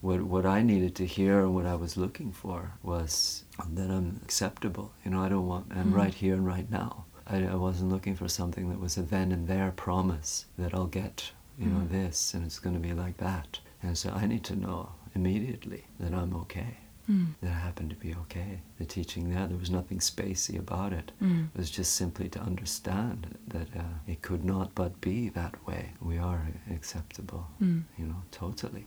[0.00, 4.20] what what I needed to hear and what I was looking for was that I'm
[4.24, 4.92] acceptable.
[5.04, 5.96] You know, I don't want and Mm.
[5.96, 7.04] right here and right now.
[7.26, 10.88] I, I wasn't looking for something that was a then and there promise that I'll
[11.02, 11.90] get, you know, Mm.
[11.90, 13.60] this and it's gonna be like that.
[13.82, 16.78] And so I need to know, immediately that I'm okay.
[17.10, 17.34] Mm.
[17.42, 18.60] That happened to be okay.
[18.78, 21.12] The teaching there, there was nothing spacey about it.
[21.20, 21.46] Mm.
[21.54, 25.92] It was just simply to understand that uh, it could not but be that way.
[26.00, 27.82] We are acceptable, Mm.
[27.98, 28.86] you know, totally.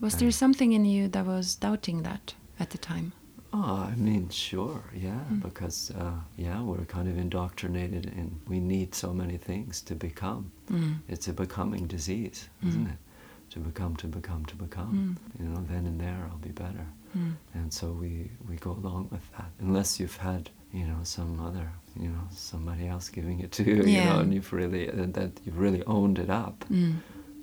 [0.00, 3.12] Was And- there something in you that was doubting that at the time?
[3.52, 5.40] Oh, I mean, sure, yeah, Mm.
[5.40, 10.50] because uh, yeah, we're kind of indoctrinated, and we need so many things to become.
[10.70, 10.98] Mm.
[11.08, 12.68] It's a becoming disease, Mm.
[12.68, 12.98] isn't it?
[13.50, 14.92] To become, to become, to become.
[15.38, 15.40] Mm.
[15.42, 16.86] You know, then and there, I'll be better.
[17.16, 17.32] Mm.
[17.54, 21.66] And so we we go along with that, unless you've had you know some other
[22.02, 25.58] you know somebody else giving it to you, you know, and you've really that you've
[25.66, 26.94] really owned it up Mm.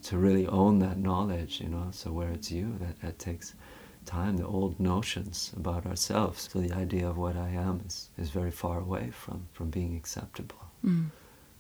[0.04, 1.88] to really own that knowledge, you know.
[1.92, 3.56] So where it's you, that, that takes
[4.06, 4.36] time.
[4.38, 6.50] The old notions about ourselves.
[6.52, 9.96] So the idea of what I am is, is very far away from, from being
[9.96, 10.64] acceptable.
[10.86, 11.06] Mm.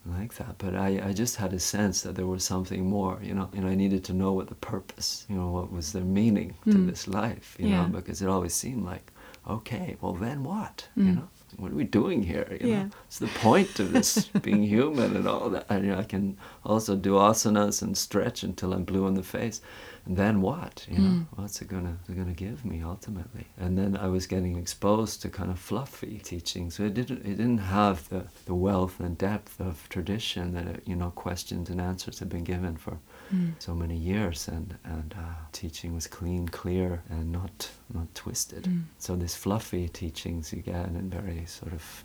[0.05, 0.57] Like that.
[0.57, 3.65] But I, I just had a sense that there was something more, you know, and
[3.65, 6.87] I needed to know what the purpose, you know, what was the meaning to Mm.
[6.89, 7.83] this life, you Yeah.
[7.83, 9.11] know, because it always seemed like,
[9.47, 10.89] okay, well then what?
[10.97, 11.05] Mm.
[11.07, 11.29] You know?
[11.55, 12.47] What are we doing here?
[12.59, 12.83] You Yeah.
[12.83, 12.89] know?
[13.07, 15.67] It's the point of this being human and all that.
[15.69, 16.35] And, you know, I can
[16.65, 19.61] also do asanas and stretch until I'm blue in the face.
[20.05, 20.85] And then what?
[20.91, 21.25] You know, Mm.
[21.37, 23.45] what's it gonna it gonna give me ultimately?
[23.57, 27.37] And then I was getting exposed to kind of fluffy teaching, so it didn't it
[27.37, 31.79] didn't have the, the wealth and depth of tradition that it, you know questions and
[31.79, 32.97] answers have been given for
[33.31, 33.53] Mm.
[33.59, 38.63] so many years, and and uh, teaching was clean, clear, and not not twisted.
[38.65, 38.83] Mm.
[38.99, 42.03] So this fluffy teachings you get and very sort of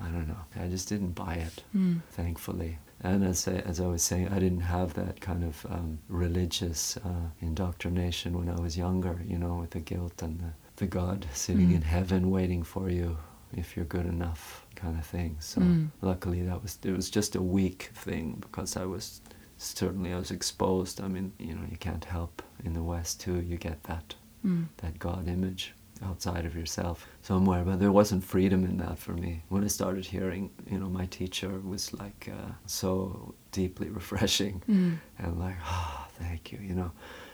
[0.00, 0.44] I don't know.
[0.64, 2.00] I just didn't buy it Mm.
[2.10, 2.78] thankfully.
[3.04, 6.96] And as I, as I was saying, I didn't have that kind of um, religious
[6.98, 11.26] uh, indoctrination when I was younger, you know, with the guilt and the, the God
[11.32, 11.74] sitting Mm.
[11.76, 13.18] in heaven waiting for you
[13.56, 15.36] if you're good enough kind of thing.
[15.40, 15.90] So Mm.
[16.00, 19.20] luckily that was, it was just a weak thing because I was,
[19.58, 21.00] certainly I was exposed.
[21.00, 24.66] I mean, you know, you can't help in the West too, you get that, Mm.
[24.78, 29.42] that God image outside of yourself somewhere but there wasn't freedom in that for me
[29.48, 34.98] when i started hearing you know my teacher was like uh, so deeply refreshing Mm.
[35.18, 36.90] and like ah thank you you know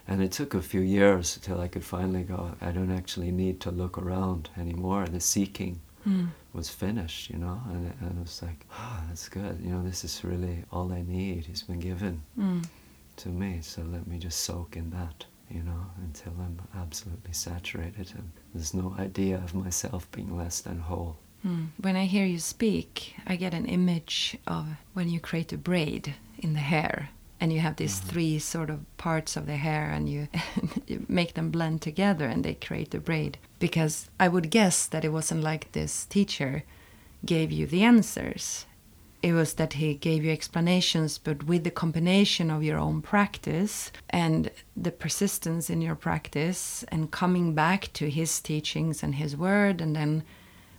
[0.09, 3.61] and it took a few years till i could finally go i don't actually need
[3.61, 6.29] to look around anymore the seeking Mm.
[6.53, 10.05] was finished you know and, and it was like ah that's good you know this
[10.05, 12.65] is really all i need he's been given Mm.
[13.17, 18.13] to me so let me just soak in that you know until i'm absolutely saturated
[18.15, 21.69] and there's no idea of myself being less than whole Mm.
[21.81, 26.15] When I hear you speak, I get an image of when you create a braid
[26.39, 30.09] in the hair and you have these three sort of parts of the hair and
[30.09, 30.29] you,
[30.87, 33.39] you make them blend together and they create a braid.
[33.61, 36.65] Because I would guess that it wasn't like this teacher
[37.25, 38.67] gave you the answers.
[39.23, 43.91] It was that he gave you explanations, but with the combination of your own practice
[44.11, 49.81] and the persistence in your practice and coming back to his teachings and his word
[49.81, 50.23] and then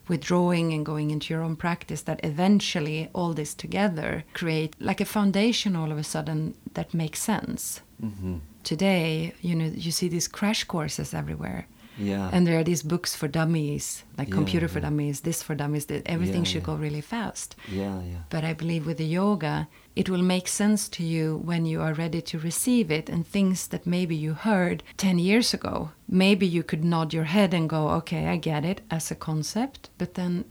[0.07, 5.05] withdrawing and going into your own practice that eventually all this together create like a
[5.05, 8.37] foundation all of a sudden that makes sense mm-hmm.
[8.63, 11.67] today you know you see these crash courses everywhere
[11.99, 12.29] yeah.
[12.31, 14.89] And there are these books for dummies like Yeah, computer for yeah.
[14.89, 17.55] dummies this for dummies that everything should go really fast.
[17.67, 18.21] Yeah yeah.
[18.29, 21.93] But i believe with the yoga it will make sense to you when you are
[21.93, 25.91] ready to receive it and things that maybe you heard 10 years ago.
[26.07, 29.89] Maybe you could nod your head and go okay i get it as a concept.
[29.97, 30.45] But then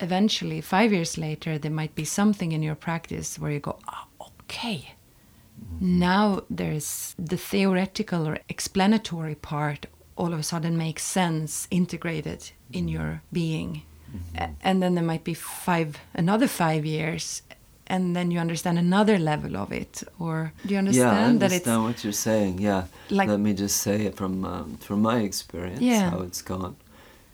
[0.00, 4.04] eventually 5 years later there might be something in your practice where you go oh,
[4.42, 4.94] okay.
[5.60, 5.98] Mm-hmm.
[5.98, 9.86] Now there's the theoretical or explanatory part
[10.18, 12.40] all of a sudden makes sense integrated
[12.72, 13.82] in your being
[14.42, 17.42] A- and then there might be five another five years
[17.86, 21.44] and then you understand another level of it or do you understand yeah, I that
[21.52, 22.58] understand what you're saying.
[22.60, 26.10] Yeah, Like- let me just say it from um, from my experience Yeah.
[26.10, 26.74] how it's gone.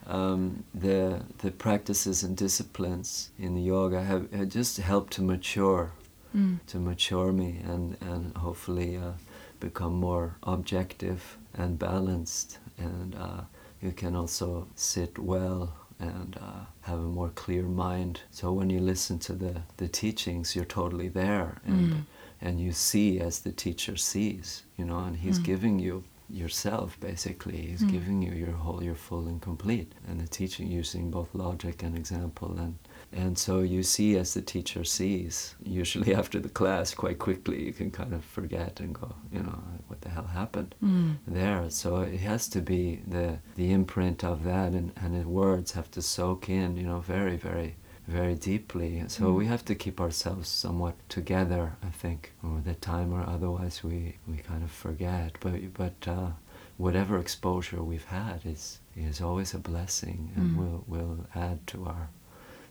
[0.07, 5.91] Um, the the practices and disciplines in the yoga have, have just helped to mature,
[6.37, 6.59] Mm.
[6.67, 9.13] to mature me and and hopefully uh,
[9.61, 11.21] become more objective
[11.59, 13.43] and balanced, and uh,
[13.81, 18.21] you can also sit well and uh, have a more clear mind.
[18.31, 22.05] So when you listen to the the teachings, you're totally there and Mm.
[22.41, 25.45] and you see as the teacher sees, you know, and he's Mm.
[25.45, 27.57] giving you yourself basically.
[27.69, 27.89] He's Mm.
[27.91, 31.97] giving you your whole, your full and complete, and the teaching using both logic and
[31.97, 32.75] example, and
[33.17, 35.55] and so you see as the teacher sees.
[35.63, 39.59] Usually after the class, quite quickly you can kind of forget and go, you know,
[39.89, 41.17] what the hell happened Mm.
[41.27, 41.71] there.
[41.71, 45.91] So it has to be the the imprint of that, and and the words have
[45.93, 47.75] to soak in, you know, very very
[48.07, 49.03] very deeply.
[49.09, 49.37] So Mm.
[49.39, 54.17] we have to keep ourselves somewhat together, I think, over the time, or otherwise we,
[54.31, 55.31] we kind of forget.
[55.41, 56.31] But but uh,
[56.77, 60.57] whatever exposure we've had is is always a blessing and Mm.
[60.61, 62.09] will will add to our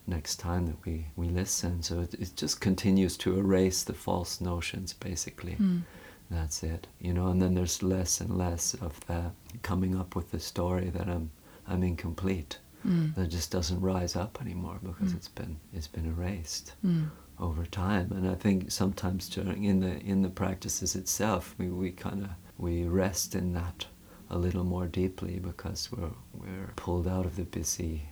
[0.08, 1.82] next time that we, we listen.
[1.84, 5.56] So it, it just continues to erase the false notions, basically.
[5.56, 5.84] Mm.
[6.32, 7.28] That's it, you know.
[7.28, 11.32] And then there's less and less of that coming up with the story that I'm
[11.68, 12.58] I'm incomplete.
[12.88, 13.16] Mm.
[13.16, 15.16] That just doesn't rise up anymore because Mm.
[15.18, 17.10] it's been it's been erased Mm.
[17.40, 18.12] over time.
[18.12, 22.30] And I think sometimes during in the in the practices itself, we, we kind of
[22.58, 23.86] we rest in that
[24.30, 28.10] a little more deeply because we're we're pulled out of the busy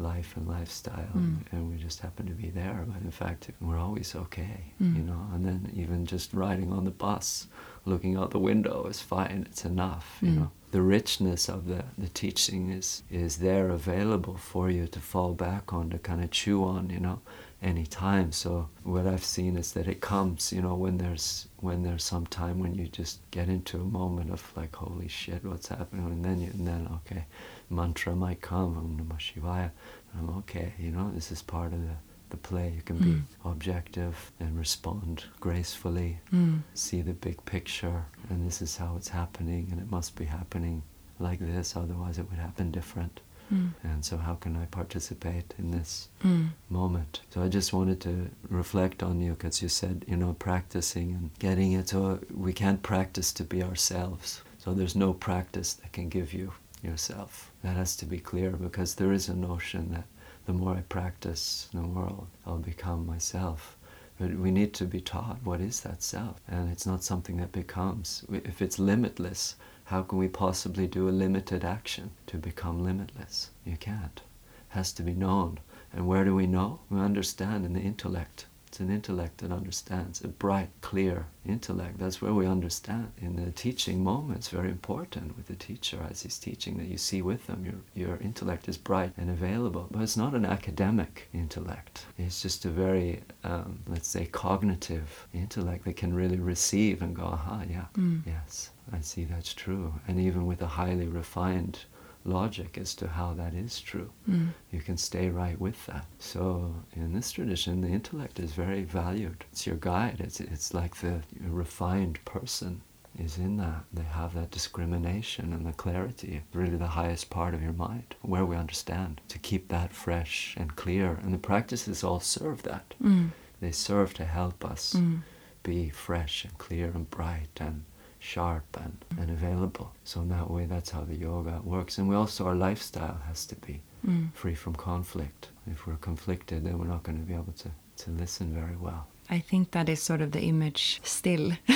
[0.00, 1.38] life and lifestyle, Mm.
[1.52, 2.84] and we just happen to be there.
[2.88, 4.96] But in fact, we're always okay, Mm.
[4.96, 5.26] you know.
[5.32, 7.46] And then even just riding on the bus,
[7.84, 9.46] looking out the window is fine.
[9.50, 10.36] It's enough, you Mm.
[10.36, 10.50] know.
[10.72, 15.72] The richness of the, the teaching is is there available for you to fall back
[15.72, 17.18] on, to kind of chew on, you know,
[17.62, 18.30] any time.
[18.32, 22.26] So what I've seen is that it comes, you know, when there's when there's some
[22.26, 26.06] time when you just get into a moment of like, holy shit, what's happening?
[26.06, 27.24] And then you and then okay,
[27.70, 29.70] mantra might come, Om Namah Shivaya,
[30.12, 31.94] and I'm okay, you know, this is part of the,
[32.30, 32.72] the play.
[32.74, 33.04] You can Mm.
[33.04, 36.62] be objective and respond gracefully, Mm.
[36.74, 40.82] see the big picture, and this is how it's happening, and it must be happening
[41.18, 43.20] like this, otherwise it would happen different.
[43.52, 43.74] Mm.
[43.82, 46.50] And so, how can I participate in this Mm.
[46.68, 47.20] moment?
[47.30, 51.30] So, I just wanted to reflect on you because you said, you know, practicing and
[51.40, 51.88] getting it.
[51.88, 54.42] So, we can't practice to be ourselves.
[54.58, 56.52] So, there's no practice that can give you
[56.82, 57.50] yourself.
[57.62, 60.04] That has to be clear because there is a notion that
[60.46, 63.76] the more I practice, in the world, I'll, become myself.
[64.18, 67.52] But we need to be taught what is that self, and it's not something that
[67.52, 68.24] becomes.
[68.30, 73.50] If it's limitless, how can we possibly do a limited action to become limitless?
[73.64, 74.20] You can't.
[74.20, 75.58] It has to be known.
[75.92, 76.80] And where do we know?
[76.88, 78.46] We understand in the intellect.
[78.70, 81.98] It's an intellect that understands, a bright, clear intellect.
[81.98, 83.10] That's where we understand.
[83.20, 86.96] In the teaching moment, it's very important with the teacher as he's teaching that you
[86.96, 89.88] see with them your, your intellect is bright and available.
[89.90, 92.06] But it's not an academic intellect.
[92.16, 97.24] It's just a very, um, let's say, cognitive intellect that can really receive and go,
[97.24, 98.22] aha, yeah, Mm.
[98.24, 99.94] yes, I see that's true.
[100.06, 101.80] And even with a highly refined
[102.24, 104.48] logic as to how that is true Mm.
[104.70, 106.06] you can stay right with that.
[106.18, 109.44] So in this tradition, the intellect is very valued.
[109.52, 110.20] It's your guide.
[110.20, 112.82] It's it's like the refined person
[113.18, 113.84] is in that.
[113.92, 118.44] They have that discrimination and the clarity, really the highest part of your mind, where
[118.46, 121.18] we understand to keep that fresh and clear.
[121.22, 122.94] And the practices all serve that.
[123.02, 123.30] Mm.
[123.60, 125.22] They serve to help us Mm.
[125.62, 127.84] be fresh and clear and bright and
[128.20, 129.90] sharp and, and available.
[130.04, 131.98] So in that way, that's how the yoga works.
[131.98, 134.32] And we also, our lifestyle has to be Mm.
[134.32, 135.48] free from conflict.
[135.66, 137.70] If we're conflicted, then we're not going to be able to,
[138.04, 139.06] to listen very well.
[139.28, 141.52] I think that is sort of the image still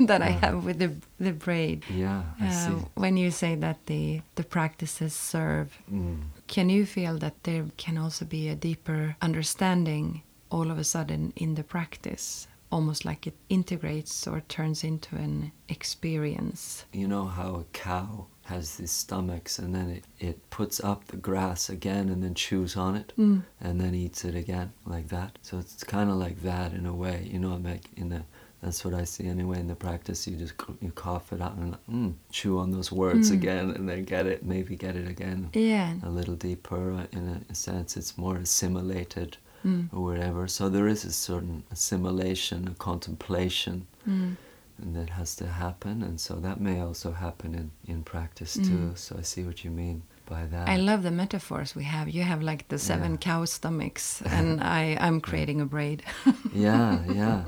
[0.00, 1.84] that I have with the the braid.
[1.88, 2.86] Yeah, I Uh, see.
[2.94, 6.22] when you say that the the practices serve, Mm.
[6.48, 11.32] can you feel that there can also be a deeper understanding all of a sudden
[11.36, 16.84] in the practice, almost like it integrates or turns into an experience?
[16.92, 21.16] You know how a cow has these stomachs and then it, it puts up the
[21.16, 23.42] grass again and then chews on it Mm.
[23.60, 25.38] and then eats it again like that.
[25.42, 27.28] So it's kind of like that in a way.
[27.32, 28.22] You know, like in the
[28.60, 30.26] that's what I see anyway in the practice.
[30.26, 33.34] You just you cough it out and mm, chew on those words Mm.
[33.34, 35.94] again and then get it, maybe get it again Yeah.
[36.02, 36.82] a little deeper.
[36.92, 39.88] uh, In a, a sense, it's more assimilated Mm.
[39.92, 40.46] or whatever.
[40.48, 44.36] So there is a certain assimilation, a contemplation Mm.
[44.82, 48.66] and that has to happen and so that may also happen in, in practice Mm.
[48.68, 52.08] too so i see what you mean by that I love the metaphors we have.
[52.08, 53.18] You have like the seven Yeah.
[53.28, 56.02] cow stomachs, and I, I'm creating a braid.
[56.66, 57.44] yeah yeah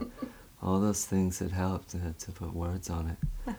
[0.62, 3.18] all those things that help to, to put words on it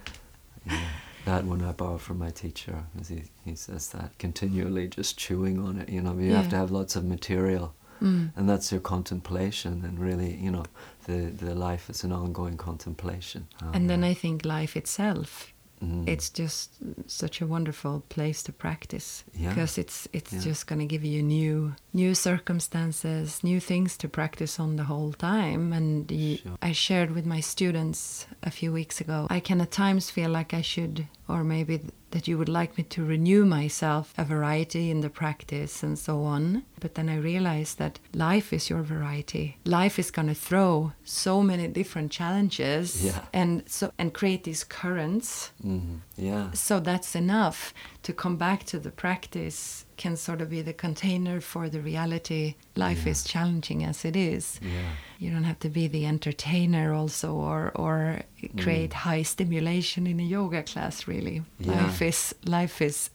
[0.66, 0.80] yeah.
[1.26, 5.78] that one i borrowed from my teacher he, he says that continually just chewing on
[5.82, 8.32] it you know you have to have lots of material Mm.
[8.36, 10.64] and that's your contemplation and really you know
[11.06, 16.08] the, the life is an ongoing contemplation And then Um, I think life itself, mm.
[16.08, 16.70] it's just
[17.08, 19.50] such a wonderful place to practice Yeah.
[19.50, 20.44] because it's it's Yeah.
[20.50, 22.14] just going to give you new new
[22.62, 25.74] circumstances, new things to practice on the whole time.
[25.74, 26.58] And y- Sure.
[26.62, 29.28] I shared with my students a few weeks ago.
[29.30, 31.80] I can at times feel like I should, or maybe
[32.18, 36.24] that you would like me to renew myself a variety in the practice and so
[36.24, 36.64] on.
[36.80, 39.58] But then I realized that life is your variety.
[39.66, 43.22] Life is going to throw so many different challenges Yeah.
[43.34, 45.52] and so and create these currents.
[45.64, 46.00] Mhm.
[46.18, 50.74] yeah So that's enough to come back to the practice can sort of be the
[50.74, 53.12] container for the reality life Yeah.
[53.12, 54.60] is challenging as it is.
[54.62, 58.22] yeah you don't have to be the entertainer also or or
[58.64, 59.04] create mm.
[59.10, 61.84] high stimulation in a yoga class really Yeah.
[61.84, 63.10] life is life is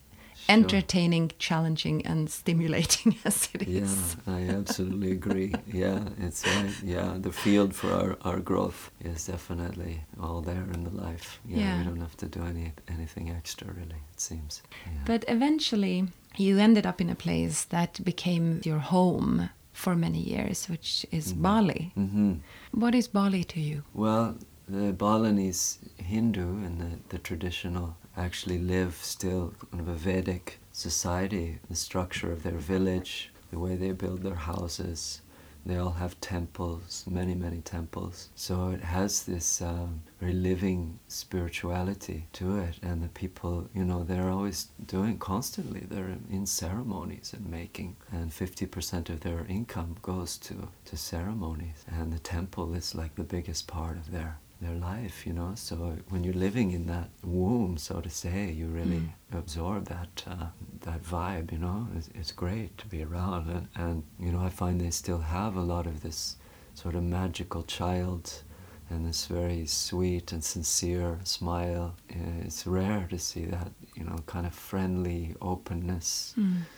[0.47, 0.55] Sure.
[0.57, 5.53] entertaining challenging and stimulating as it is Yeah, I absolutely agree.
[5.73, 6.75] Yeah, it's right.
[6.83, 11.29] Yeah, the field for our, our growth is definitely all there in the life.
[11.47, 11.79] Yeah, Yeah.
[11.79, 14.01] we don't have to do any anything extra really.
[14.15, 14.63] It seems.
[15.07, 20.67] But eventually, you ended up in a place that became your home for many years,
[20.69, 21.93] which is Bali.
[21.95, 22.35] hmm
[22.73, 23.83] What is Bali to you?
[23.95, 24.37] Well,
[24.69, 31.59] the Balinese Hindu and the, the traditional actually live still kind of a Vedic society.
[31.69, 35.23] The structure of their village, the way they build their houses,
[35.65, 38.29] they all have temples, many, many temples.
[38.35, 42.77] So it has this um, very living spirituality to it.
[42.81, 47.97] And the people, you know, they're always doing constantly, they're in ceremonies and making.
[48.13, 51.85] And 50% of their income goes to, to ceremonies.
[51.89, 55.53] And the temple is like the biggest part of their their life, you know.
[55.57, 59.03] So when you're living in that womb, so to say, you really
[59.33, 60.47] absorb that uh,
[60.83, 61.89] that vibe, you know.
[61.97, 65.57] It's, it's great to be around, and, and you know, I find they still have
[65.57, 66.37] a lot of this
[66.75, 68.45] sort of magical child
[68.93, 71.95] and this very sweet and sincere smile.
[72.11, 76.35] Uh, It's rare to see that, you know, kind of friendly openness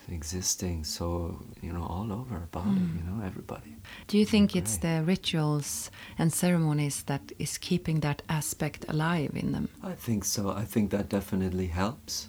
[0.09, 0.85] existing.
[0.85, 1.07] So
[1.63, 3.77] you know, all over Bali, you know, everybody.
[4.09, 9.53] Do you think it's the rituals and ceremonies that is keeping that aspect alive in
[9.53, 9.69] them?
[9.83, 10.51] I think so.
[10.51, 12.29] I think that definitely helps.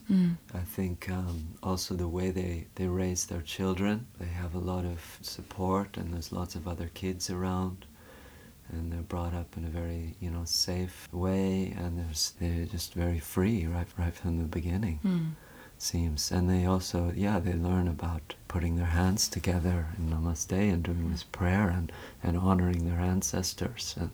[0.53, 4.85] I think um, also the way they, they raise their children, they have a lot
[4.85, 7.85] of support and there's lots of other kids around
[8.71, 12.93] and they're brought up in a very, you know, safe way and there's, they're just
[12.93, 15.29] very free right, right from the beginning, hmm.
[15.77, 16.31] seems.
[16.31, 21.11] And they also, yeah, they learn about putting their hands together in Namaste and doing
[21.11, 21.91] this prayer and,
[22.23, 23.95] and honoring their ancestors.
[23.99, 24.11] And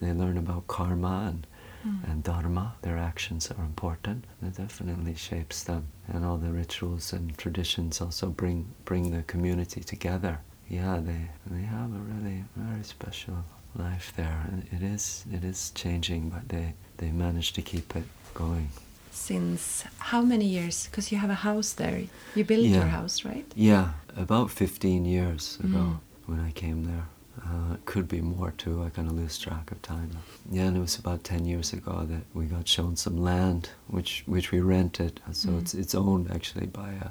[0.00, 1.46] they learn about karma and,
[1.82, 2.10] hmm.
[2.10, 2.74] and dharma.
[2.82, 4.24] Their actions are important.
[4.42, 5.88] It definitely shapes them.
[6.08, 10.38] And all the rituals and traditions also bring bring the community together.
[10.68, 13.44] Yeah, they they have a really very special
[13.78, 14.46] life there.
[14.72, 18.04] It is it is changing, but they they manage to keep it
[18.34, 18.68] going.
[19.10, 20.86] Since how many years?
[20.86, 22.02] Because you have a house there.
[22.34, 22.76] You built Yeah.
[22.76, 23.46] your house, right?
[23.54, 25.64] Yeah, about 15 years mm.
[25.64, 27.06] ago when I came there.
[27.42, 30.10] Uh, it could be more too, I kind of lose track of time.
[30.50, 34.22] Yeah, and it was about 10 years ago that we got shown some land, which,
[34.26, 35.20] which we rented.
[35.28, 35.60] Uh, so mm.
[35.60, 37.08] it's, it's owned actually by a,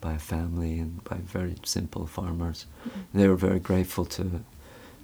[0.00, 2.66] by a family and by very simple farmers.
[2.86, 2.90] Mm.
[3.14, 4.42] They were very grateful to,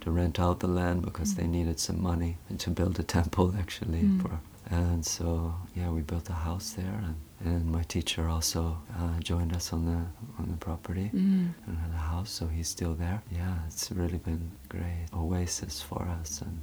[0.09, 3.55] to rent out the land because they needed some money and to build a temple
[3.59, 4.03] actually.
[4.23, 4.31] For,
[4.71, 8.63] and so, yeah, we built a house there and, and my teacher also
[8.99, 10.01] uh, joined us on the
[10.39, 11.47] on the property Mm.
[11.67, 13.21] and had a house, so he's still there.
[13.41, 16.59] Yeah, it's really been great oasis for us and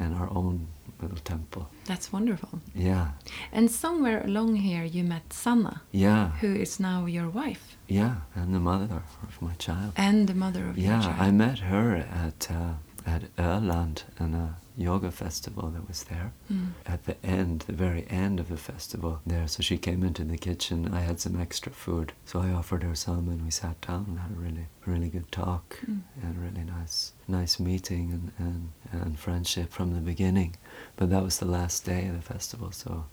[0.00, 0.66] and our own
[1.02, 1.64] little temple.
[1.86, 2.60] That's wonderful.
[2.74, 3.06] Yeah,
[3.52, 8.54] And somewhere along here, you met Sanna, yeah, who is now your wife yeah, and
[8.54, 9.92] the mother of my child.
[9.96, 11.26] and the mother of your child Yeah.
[11.28, 11.96] I met her
[12.26, 12.72] at uh,
[13.08, 16.32] at Öland in a yoga festival that was there.
[16.52, 16.68] Mm.
[16.86, 19.48] At the end, the very end of the festival, there.
[19.48, 20.94] So she came into the kitchen.
[20.94, 24.18] I had some extra food, so I offered her some, and we sat down and
[24.18, 25.78] had a really, really good talk
[26.22, 28.68] and a really nice, nice meeting and, and
[29.02, 30.56] and friendship from the beginning.
[30.96, 33.04] But that was the last day of the festival, so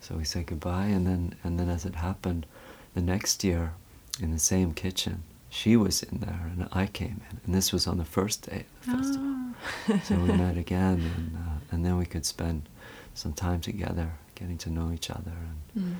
[0.00, 2.46] so we said goodbye, and then and then as it happened,
[2.94, 3.72] the next year,
[4.20, 7.86] in the same kitchen, she was in there and I came in, and this was
[7.86, 9.26] on the first day of the festival.
[9.28, 10.00] Ah.
[10.04, 12.68] so we met again, and uh, and then we could spend
[13.14, 15.94] some time together, getting to know each other and Mm.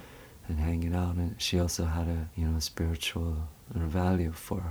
[0.48, 1.14] and hanging out.
[1.16, 3.36] And she also had a you know spiritual
[3.74, 4.62] value for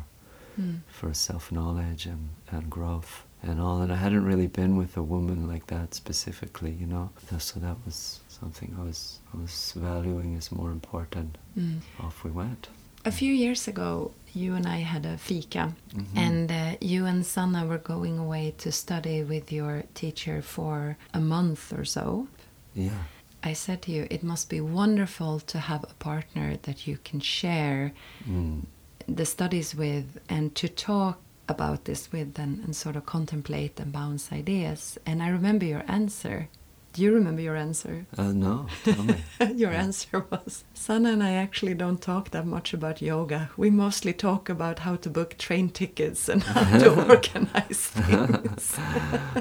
[0.59, 0.79] Mm.
[0.87, 3.81] for self knowledge and, and growth and all.
[3.81, 7.09] And I hadn't really been with a woman like that specifically, you know.
[7.39, 11.37] So that was something I was I was valuing as more important.
[11.57, 11.79] Mm.
[11.99, 12.67] Off we went.
[13.05, 16.05] A few years ago, you and I had a fika, Mhm.
[16.15, 21.19] and uh, you and Sanna were going away to study with your teacher for a
[21.19, 22.27] month or so.
[22.75, 23.03] Yeah.
[23.41, 27.21] I said to you, it must be wonderful to have a partner that you can
[27.21, 27.93] share
[28.27, 28.65] Mm.
[29.07, 33.91] the studies with and to talk about this with and, and sort of contemplate and
[33.93, 34.97] bounce ideas.
[35.05, 36.47] And I remember your answer.
[36.93, 38.05] Do you remember your answer?
[38.17, 39.15] Uh, no, tell me.
[39.55, 43.51] Your answer was Sanna and I actually don't talk that much about yoga.
[43.55, 48.75] We mostly talk about how to book train tickets and how to organize things.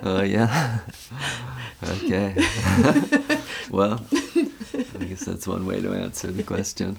[0.03, 0.81] Oh yeah.
[1.83, 2.35] okay.
[3.71, 6.99] well, I guess that's one way to answer the question.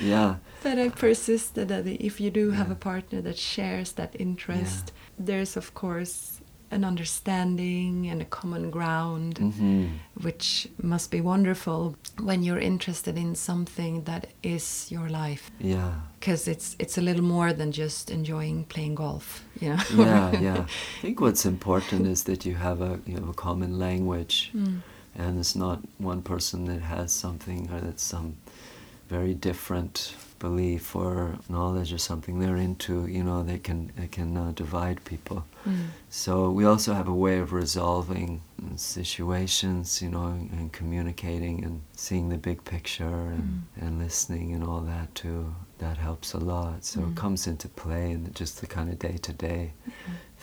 [0.00, 0.36] Yeah.
[0.62, 2.72] but I persisted that if you do have Yeah.
[2.74, 6.37] a partner that shares that interest, there's of course
[6.70, 9.86] an understanding and a common ground, hmm
[10.22, 15.50] which must be wonderful when you're interested in something that is your life.
[15.60, 15.92] Yeah.
[16.18, 19.82] Because it's it's a little more than just enjoying playing golf, you know.
[19.96, 20.64] yeah, yeah.
[20.98, 24.80] I think what's important is that you have a you have a common language, Mm.
[25.14, 28.32] and it's not one person that has something or that's some
[29.08, 33.06] very different belief or knowledge or something they're into.
[33.06, 35.42] You know, they can they can uh, divide people.
[35.68, 35.86] Mm.
[36.10, 38.40] So we also have a way of resolving
[38.76, 43.04] situations, you know, and communicating and seeing the big picture
[43.34, 45.54] and, and listening and all that too.
[45.78, 46.84] That helps a lot.
[46.84, 47.10] So Mm.
[47.10, 49.72] it comes into play in just the kind of day to day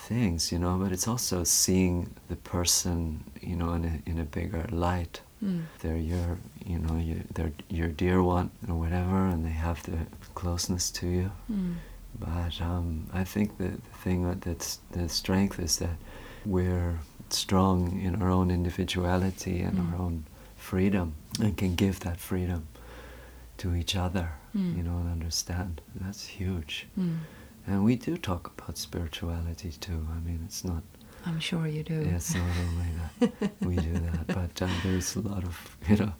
[0.08, 0.78] things, you know.
[0.82, 1.96] But it's also seeing
[2.30, 5.22] the person, you know, in a in a bigger light.
[5.44, 5.64] Mm.
[5.82, 9.98] They're your, you know, you, they're your dear one or whatever, and they have the
[10.34, 11.32] closeness to you.
[11.52, 11.76] Mm.
[12.20, 15.98] But um, I think that the thing that that's the strength is that
[16.46, 17.00] we're
[17.30, 19.94] strong in our own individuality and Mm.
[19.94, 22.68] our own freedom, and can give that freedom
[23.58, 24.30] to each other.
[24.56, 24.78] Mm.
[24.78, 26.88] You know, and understand that's huge.
[26.98, 27.18] Mm.
[27.68, 30.08] And we do talk about spirituality too.
[30.16, 30.84] I mean, it's not.
[31.28, 32.02] I'm sure you do.
[32.16, 35.58] It's not only that we do that, but um, there's a lot of
[35.90, 36.14] you know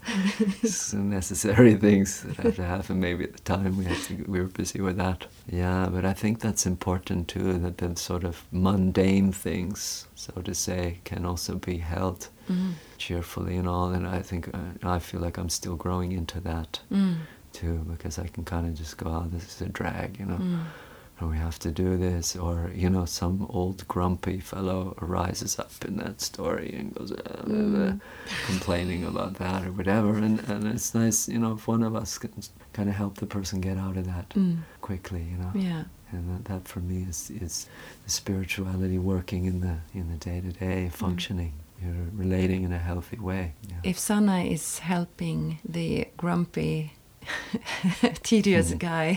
[0.64, 3.00] some necessary things that have to happen.
[3.00, 5.26] Maybe at the time we had to, we were busy with that.
[5.52, 7.54] Yeah, but I think that's important too.
[7.60, 12.74] That the sort of mundane things, so to say, can also be held Mm.
[13.00, 13.90] cheerfully and all.
[13.90, 17.16] And I think uh, I feel like I'm still growing into that Mm.
[17.54, 20.38] too, because I can kind of just go, "Oh, this is a drag," you know
[20.38, 20.60] Mm.
[21.22, 25.72] Or we have to do this, or you know, some old grumpy fellow rises up
[25.88, 28.02] in that story and goes uh, blah, Mm.
[28.48, 32.18] complaining about that or whatever, and and it's nice, you know, if one of us
[32.18, 32.32] can
[32.74, 34.58] kind of help the person get out of that Mm.
[34.82, 35.84] quickly, you know, Yeah.
[36.12, 37.68] and that, that for me is is
[38.06, 40.60] the spirituality working in the in the day to Mm.
[40.60, 41.54] day functioning.
[41.82, 43.54] You're relating in a healthy way.
[43.70, 43.80] Yeah.
[43.92, 46.92] If Sanna is helping the grumpy,
[48.24, 48.80] tedious Mhm.
[48.80, 49.10] guy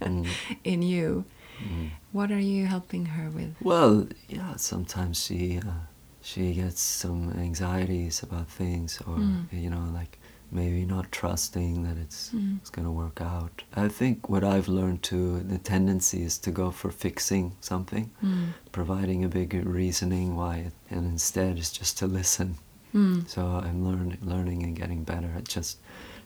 [0.00, 0.26] Mm.
[0.64, 1.24] in you,
[1.64, 1.90] Mm.
[2.12, 3.54] what are you helping her with?
[3.60, 5.86] Well, yeah, sometimes she uh,
[6.22, 9.46] she gets some anxieties about things, or Mm.
[9.52, 10.18] you know, like
[10.50, 12.58] maybe not trusting that it's Mm.
[12.60, 13.64] it's going to work out.
[13.84, 18.46] I think what I've learned too, the tendency is to go for fixing something, Mm.
[18.72, 22.56] providing a big reasoning why, it, and instead is just to listen.
[22.94, 23.26] Mm.
[23.28, 25.78] So I'm learn, learning and getting better at just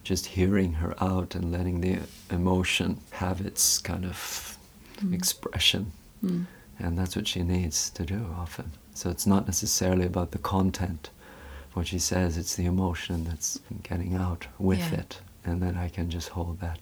[0.03, 4.57] just hearing her out and letting the emotion have its kind of
[5.01, 5.13] Mm.
[5.13, 5.91] expression
[6.23, 6.45] Mm.
[6.79, 8.71] and that's what she needs to do often.
[8.93, 11.09] So it's not necessarily about the content,
[11.73, 14.99] what she says, it's the emotion that's getting out with Yeah.
[15.01, 15.21] it.
[15.45, 16.79] And then I can just hold that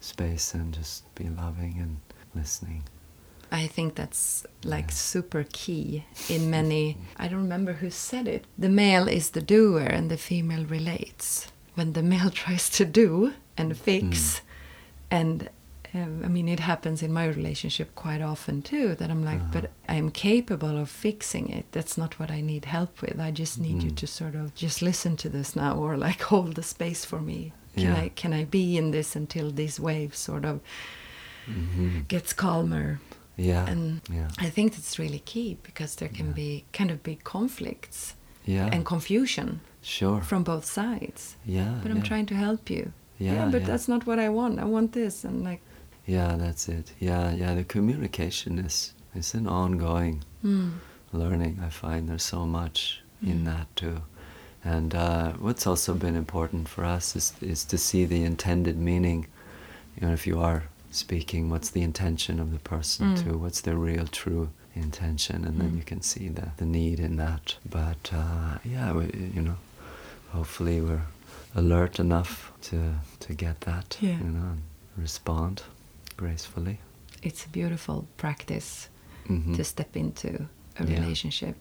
[0.00, 1.96] space and just be loving and
[2.34, 2.82] listening.
[3.52, 4.94] I think that's like Yeah.
[4.94, 6.96] super key in many.
[7.16, 8.44] I don't remember who said it.
[8.58, 11.46] The male is the doer and the female relates.
[11.74, 14.42] When the male tries to do and fix,
[15.10, 15.48] and um,
[15.94, 19.50] I mean, it happens in my relationship quite often too that I'm like, Uh-huh.
[19.52, 21.64] but I'm capable of fixing it.
[21.72, 23.18] That's not what I need help with.
[23.18, 23.96] I just need you Mm.
[23.96, 27.52] to sort of just listen to this now or like hold the space for me.
[27.76, 28.02] Can Yeah.
[28.04, 30.60] I can I be in this until these waves sort of
[31.46, 33.00] hmm gets calmer?
[33.36, 33.66] Yeah.
[33.70, 34.28] And yeah.
[34.38, 36.32] I think that's really key because there can Yeah.
[36.34, 38.14] be kind of big conflicts
[38.44, 38.68] Yeah.
[38.72, 40.20] and confusion sure.
[40.20, 41.36] from both sides.
[41.46, 41.78] yeah.
[41.82, 42.08] But I'm yeah.
[42.10, 42.92] trying to help you.
[43.18, 43.66] Yeah, but yeah.
[43.66, 44.58] that's not what I want.
[44.58, 45.60] I want this, and like,
[46.06, 46.92] Yeah, that's it.
[46.98, 47.54] Yeah, yeah.
[47.54, 50.70] The communication is is an ongoing mm,
[51.12, 51.60] learning.
[51.66, 53.44] I find there's so much in Mm.
[53.44, 54.02] that too.
[54.64, 59.26] And uh, what's also been important for us is is to see the intended meaning.
[60.00, 63.22] You know, if you are speaking, what's the intention of the person Mm.
[63.24, 63.38] too?
[63.38, 65.44] What's their real, true intention?
[65.44, 65.76] And then Mm.
[65.78, 67.56] you can see the the need in that.
[67.70, 69.56] But uh, yeah, we, you know,
[70.32, 71.06] hopefully we're
[71.54, 72.76] alert enough to
[73.26, 73.96] to get that.
[74.00, 74.18] Yeah.
[74.18, 74.62] You know, and
[74.96, 75.62] respond
[76.20, 76.76] gracefully.
[77.22, 78.88] it's a beautiful practice
[79.28, 79.54] Mhm.
[79.56, 80.28] to step into
[80.78, 81.00] a Yeah.
[81.00, 81.56] relationship.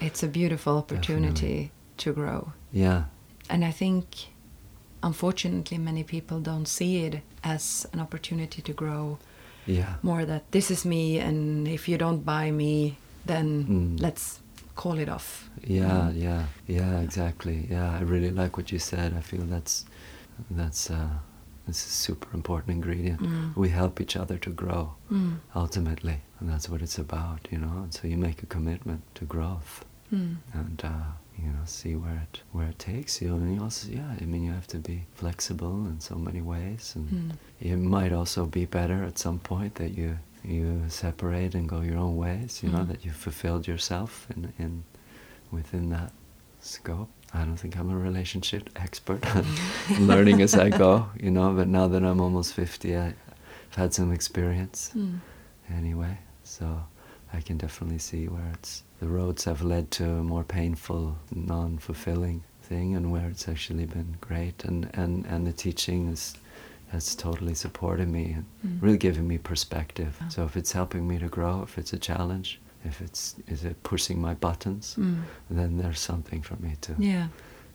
[0.00, 2.52] It's a beautiful opportunity to grow.
[2.72, 3.02] Yeah.
[3.50, 4.04] And I think,
[5.02, 9.18] unfortunately, many people don't see it as an opportunity to grow.
[9.66, 9.94] Yeah.
[10.02, 14.00] More that this is me, and if you don't buy me, then Mm.
[14.00, 14.40] let's
[14.74, 15.50] call it off.
[15.66, 17.66] Yeah, yeah, yeah, exactly.
[17.70, 19.12] Yeah, I really like what you said.
[19.18, 19.84] I feel that's
[20.50, 21.18] that's uh,
[21.68, 23.20] that's a super important ingredient.
[23.20, 23.54] Mm.
[23.56, 25.38] We help each other to grow Mm.
[25.54, 27.82] ultimately, and that's what it's about, you know.
[27.82, 30.36] And so you make a commitment to growth, Mm.
[30.54, 33.34] and uh, you know, see where it where it takes you.
[33.36, 36.96] And you also, yeah, I mean, you have to be flexible in so many ways,
[36.96, 37.32] and Mm.
[37.60, 41.98] it might also be better at some point that you you separate and go your
[41.98, 42.62] own ways.
[42.62, 42.88] You know Mm.
[42.88, 44.84] that you've fulfilled yourself in in
[45.50, 46.12] within that
[46.60, 47.10] scope.
[47.34, 49.20] I don't think I'm a relationship expert.
[49.36, 49.46] I'm
[50.06, 51.52] learning as I go, you know.
[51.52, 53.08] But now that I'm almost fifty, I,
[53.70, 55.20] I've had some experience Mm.
[55.70, 56.66] anyway, so
[57.32, 61.16] I can definitely see where it's the roads have led to a more painful,
[61.62, 66.34] non-fulfilling thing, and where it's actually been great, and and and the teaching is
[66.92, 68.82] has totally supported me and Mm.
[68.82, 70.16] really given me perspective.
[70.20, 70.28] Yeah.
[70.28, 73.82] So if it's helping me to grow, if it's a challenge, if it's is it
[73.82, 75.22] pushing my buttons, Mm.
[75.50, 77.28] then there's something for me to Yeah.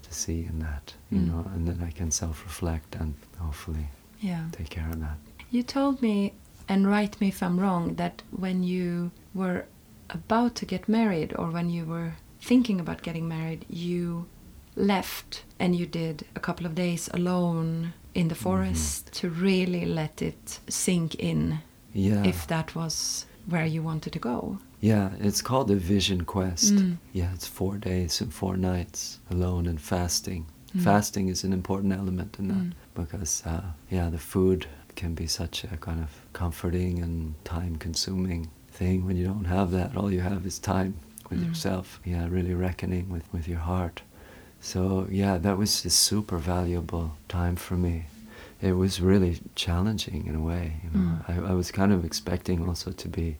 [0.03, 1.27] to see in that, you Mm.
[1.27, 3.87] know, and then I can self-reflect and hopefully
[4.21, 4.45] Yeah.
[4.51, 5.17] take care of that.
[5.51, 6.33] You told me,
[6.67, 9.65] and write me if I'm wrong, that when you were
[10.09, 14.25] about to get married or when you were thinking about getting married, you
[14.75, 20.21] left and you did a couple of days alone in the forest to really let
[20.21, 21.59] it sink in
[21.93, 22.23] Yeah.
[22.25, 24.57] if that was where you wanted to go.
[24.83, 26.75] Yeah, it's called the Vision Quest.
[26.75, 26.97] Mm.
[27.13, 30.45] Yeah, it's four days and four nights alone and fasting.
[30.75, 30.83] Mm.
[30.83, 32.73] Fasting is an important element in that Mm.
[32.93, 34.65] because, uh, yeah, the food
[34.97, 39.71] can be such a kind of comforting and time consuming thing when you don't have
[39.71, 39.95] that.
[39.95, 40.95] All you have is time
[41.29, 41.47] with Mm.
[41.47, 42.01] yourself.
[42.03, 44.01] Yeah, really reckoning with, with your heart.
[44.59, 48.07] So, yeah, that was a super valuable time for me.
[48.61, 50.81] It was really challenging in a way.
[50.83, 51.29] You know, Mm.
[51.29, 53.37] I, I was kind of expecting also to be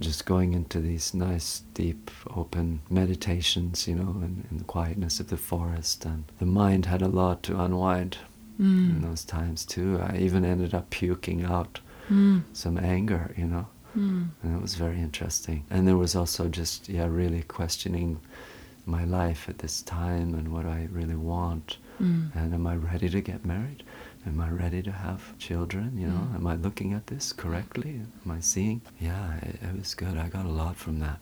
[0.00, 5.28] just going into these nice, deep, open meditations, you know, in, in the quietness of
[5.28, 6.04] the forest.
[6.04, 8.18] And the mind had a lot to unwind
[8.58, 8.64] in
[9.00, 9.02] Mm.
[9.02, 10.00] those times too.
[10.02, 11.80] I even ended up puking out
[12.10, 12.42] Mm.
[12.52, 14.28] some anger, you know, Mm.
[14.42, 15.64] and it was very interesting.
[15.70, 18.18] And there was also just, yeah, really questioning
[18.86, 21.76] my life at this time and what I really want.
[22.00, 22.34] Mm.
[22.34, 23.82] And am I ready to get married?
[24.28, 25.96] Am I ready to have children?
[25.96, 26.34] You know, Mm.
[26.36, 27.94] am I looking at this correctly?
[28.24, 28.80] Am I seeing?
[29.00, 30.16] Yeah, it, it was good.
[30.18, 31.18] I got a lot from that.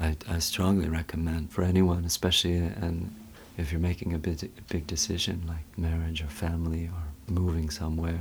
[0.00, 3.14] I, I strongly recommend for anyone, especially and
[3.56, 7.02] if you're making a big, big decision like marriage or family or
[7.40, 8.20] moving somewhere,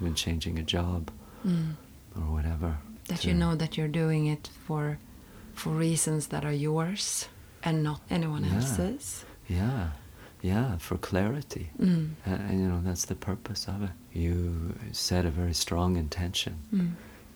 [0.00, 1.10] even changing a job
[1.46, 1.72] Mm.
[2.16, 2.76] or whatever.
[3.08, 4.98] That to- you know that you're doing it for
[5.54, 7.28] for reasons that are yours
[7.62, 8.54] and not anyone Yeah.
[8.56, 9.24] else's.
[9.48, 9.90] Yeah,
[10.42, 11.70] yeah, for clarity.
[11.78, 12.10] Mm.
[12.26, 13.90] And, and you know that's the purpose of it.
[14.12, 16.92] You set a very strong intention Mm.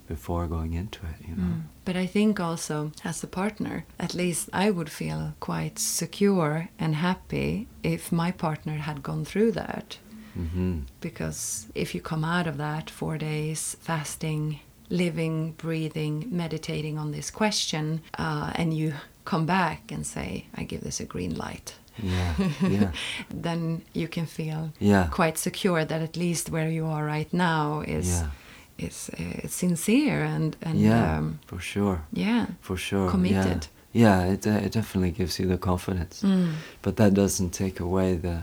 [0.09, 1.29] before going into it.
[1.29, 1.43] You know.
[1.55, 1.63] Mm.
[1.85, 6.95] But I think also, as a partner, at least I would feel quite secure and
[6.95, 9.99] happy if my partner had gone through that.
[10.35, 14.59] hmm Because if you come out of that four days fasting,
[14.91, 18.93] living, breathing, meditating on this question, uh, and you
[19.25, 21.75] come back and say, I give this a green light.
[22.03, 22.35] Yeah,
[22.69, 22.91] yeah,
[23.43, 27.83] then you can feel yeah, quite secure that at least where you are right now
[27.87, 33.11] is yeah, is uh, sincere and and yeah, um, for sure, yeah for sure.
[33.11, 33.67] committed.
[33.93, 36.53] Yeah, yeah it, uh, it definitely gives you the confidence, Mm.
[36.83, 38.39] but that doesn't take away the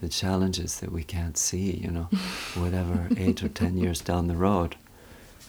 [0.00, 1.80] the challenges that we can't see.
[1.84, 2.08] You know,
[2.62, 4.76] whatever eight or ten years down the road,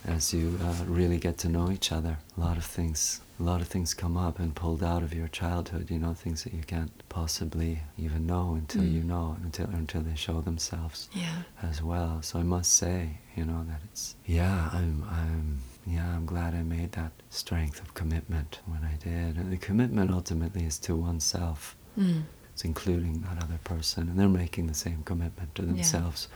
[0.06, 3.22] as you uh, really get to know each other, a lot of things.
[3.40, 6.44] A lot of things come up and pulled out of your childhood, you know, things
[6.44, 8.94] that you can't possibly even know until Mm.
[8.94, 11.08] you know, until until they show themselves.
[11.14, 12.22] yeah as well.
[12.22, 16.64] So I must say, you know, that it's yeah, I'm I'm yeah, I'm glad I
[16.64, 19.38] made that strength of commitment when I did.
[19.38, 21.76] And the commitment ultimately is to oneself.
[21.98, 22.24] mm.
[22.54, 25.72] It's including that other person, and they're making the same commitment to Yeah.
[25.72, 26.28] themselves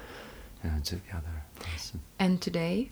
[0.63, 1.99] and to the other person.
[2.17, 2.91] and today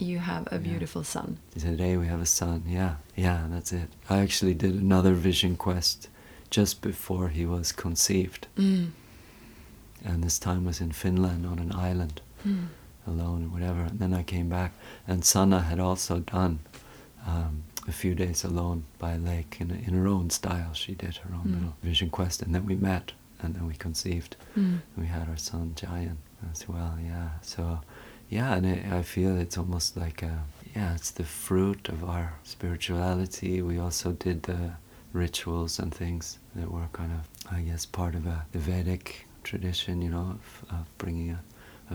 [0.00, 0.68] you have a Yeah.
[0.70, 2.62] beautiful son Today we have a son.
[2.66, 3.88] Yeah, yeah, that's it.
[4.08, 6.08] I actually did another vision quest
[6.50, 8.90] just before he was conceived, mm.
[10.04, 12.20] and this time was in Finland on an island.
[12.46, 12.68] Mm.
[13.06, 13.80] alone or whatever.
[13.82, 14.72] And then I came back,
[15.08, 16.58] and Sanna had also done
[17.26, 20.72] um, a few days alone by a lake in, in her own style.
[20.74, 21.54] She did her own Mm.
[21.54, 24.36] little vision quest, and then we met, and then we conceived.
[24.56, 24.80] Mm.
[24.96, 26.16] We had our son Jayan
[26.52, 26.94] as well.
[27.02, 27.28] Yeah.
[27.42, 27.80] So,
[28.30, 32.32] yeah, and it, I feel it's almost like a yeah, it's the fruit of our
[32.44, 33.60] spirituality.
[33.62, 34.72] We also did the
[35.12, 40.00] rituals and things that were kind of, I guess, part of a, the Vedic tradition,
[40.02, 41.40] you know, of, of bringing a,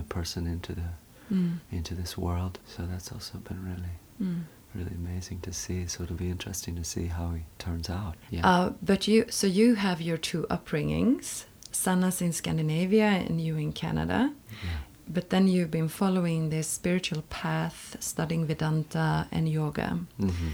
[0.00, 0.88] a person into the
[1.32, 1.58] Mm.
[1.72, 2.60] into this world.
[2.68, 4.42] So that's also been really, Mm.
[4.76, 5.86] really amazing to see.
[5.88, 8.14] So it'll be interesting to see how he turns out.
[8.30, 8.46] Yeah.
[8.48, 11.46] Uh, but you, so you have your two upbringings.
[11.72, 14.32] Sanna's in Scandinavia and you in Canada.
[14.62, 14.78] yeah.
[15.08, 20.00] But then you've been following this spiritual path, studying Vedanta and yoga.
[20.18, 20.50] hmm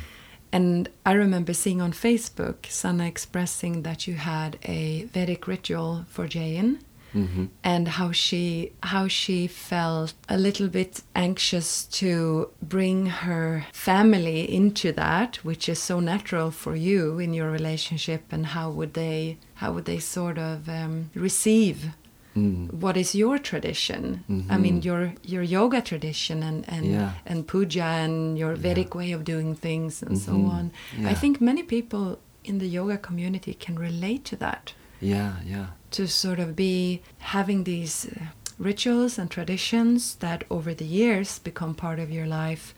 [0.54, 6.28] And I remember seeing on Facebook Sanna expressing that you had a Vedic ritual for
[6.28, 6.78] Jayan
[7.12, 14.40] hmm and how she how she felt a little bit anxious to bring her family
[14.58, 19.36] into that which is so natural for you in your relationship and how would they
[19.54, 21.90] how would they sort of um, receive
[22.36, 22.72] Mm.
[22.84, 24.24] what is your tradition
[24.54, 24.84] i mean Mhm.
[24.88, 27.10] your your yoga tradition and and, Yeah.
[27.26, 28.62] and puja and your Yeah.
[28.68, 30.50] vedic way of doing things and so Mhm.
[30.56, 30.70] on
[31.12, 35.66] i think many people in the yoga community can relate to that Yeah, yeah.
[35.90, 38.26] to sort of be having these uh,
[38.58, 42.74] rituals and traditions that over the years become part of your life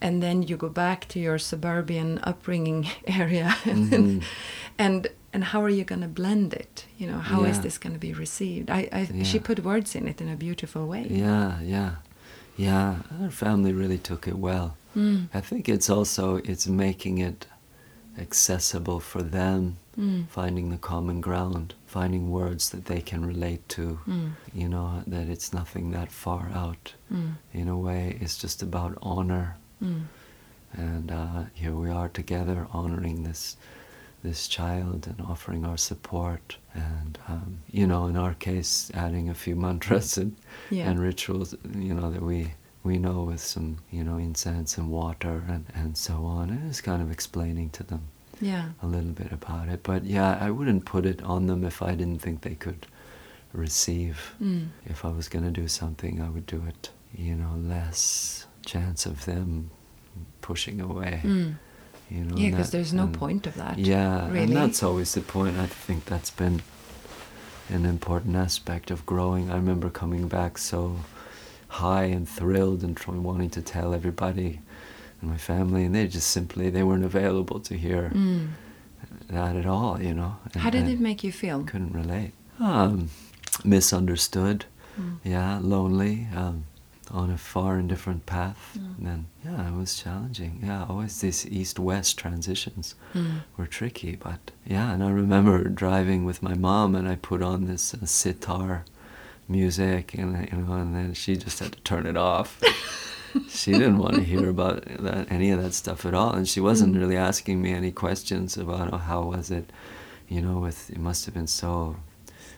[0.00, 2.86] and then you go back to your suburban upbringing
[3.20, 4.22] area Mhm.
[4.78, 7.62] and and how are you going to blend it you know how is Yeah.
[7.62, 10.86] this going to be received I, I she put words in it in a beautiful
[10.86, 11.90] way Yeah, yeah.
[12.56, 14.68] Yeah, our family really took it well.
[14.96, 15.26] Mm.
[15.34, 17.46] I think it's also it's making it
[18.16, 20.26] accessible for them, Mm.
[20.28, 23.98] finding the common ground, finding words that they can relate to.
[24.06, 24.30] Mm.
[24.52, 26.94] You know that it's nothing that far out.
[27.12, 27.34] Mm.
[27.52, 30.02] In a way, it's just about honor, Mm.
[30.72, 33.56] and uh, here we are together honoring this
[34.24, 39.34] this child and offering our support, and um, you know, in our case, adding a
[39.34, 40.34] few mantras and
[40.70, 40.88] Yeah.
[40.90, 41.54] and rituals,
[41.88, 45.96] you know, that we we know with some, you know, incense and water and, and
[45.96, 46.50] so on.
[46.50, 48.02] And it's kind of explaining to them
[48.40, 49.80] yeah a little bit about it.
[49.82, 52.86] But yeah, I wouldn't put it on them if I didn't think they could
[53.52, 54.34] receive.
[54.42, 54.68] Mm.
[54.86, 59.06] If I was going to do something, I would do it, you know, less chance
[59.06, 59.70] of them
[60.40, 61.20] pushing away.
[61.24, 61.54] Mm.
[62.10, 65.14] You know, yeah because there's no and- point of that yeah, really and that's always
[65.14, 65.58] the point.
[65.58, 66.62] I think that's been
[67.70, 69.50] an important aspect of growing.
[69.50, 70.96] I remember coming back so
[71.68, 74.60] high and thrilled and trying, wanting to tell everybody
[75.22, 78.48] in my family, and they just simply they weren't available to hear Mm.
[79.30, 80.00] that at all.
[80.00, 80.36] You know.
[80.52, 82.32] And, how did and it make you feel Couldn't relate.
[82.60, 83.08] Um,
[83.64, 84.66] misunderstood.
[85.00, 85.16] Mm.
[85.24, 86.28] Yeah, lonely.
[86.36, 86.64] Um,
[87.10, 88.76] on a far and different path.
[88.78, 88.96] Mm.
[88.98, 90.60] And then yeah, it was challenging.
[90.64, 93.42] Yeah, always these east-west transitions Mm.
[93.56, 97.66] were tricky, but yeah, and I remember driving with my mom, and I put on
[97.66, 98.84] this uh, sitar
[99.48, 102.60] music, and you know, and then she just had to turn it off.
[103.48, 106.60] she didn't want to hear about that, any of that stuff at all, and she
[106.60, 107.00] wasn't Mm.
[107.00, 109.70] really asking me any questions about oh, how was it,
[110.28, 111.96] you know, with it must have been so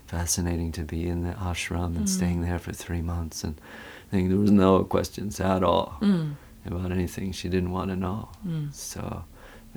[0.07, 2.09] fascinating to be in the ashram and Mm.
[2.09, 3.61] staying there for three months, and
[4.07, 6.35] I think there was no questions at all Mm.
[6.65, 8.29] about anything she didn't want to know.
[8.47, 8.73] Mm.
[8.73, 9.25] So,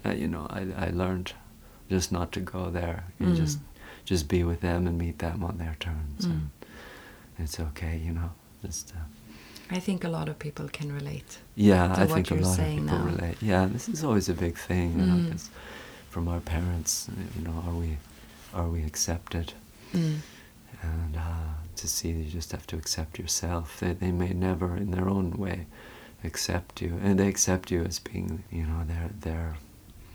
[0.06, 1.34] uh, you know, I, I learned
[1.90, 3.04] just not to go there.
[3.20, 3.38] and Mm.
[3.38, 3.60] just
[4.06, 6.32] just be with them and meet them on their terms, Mm.
[7.38, 7.98] and it's okay.
[7.98, 8.30] You know,
[8.66, 11.38] just uh, I think a lot of people can relate.
[11.56, 11.94] yeah.
[12.04, 13.06] I think a lot of people now.
[13.06, 13.38] relate.
[13.42, 15.00] Yeah, this is always a big thing.
[15.00, 15.50] You know, Mm.
[16.10, 17.98] from our parents, you know, are we
[18.54, 19.54] are we accepted?
[19.94, 20.16] Mm.
[20.82, 23.80] And uh, to see you just have to accept yourself.
[23.80, 25.68] They they may never, in their own way,
[26.24, 29.56] accept you, and they accept you as being, you know, they're they're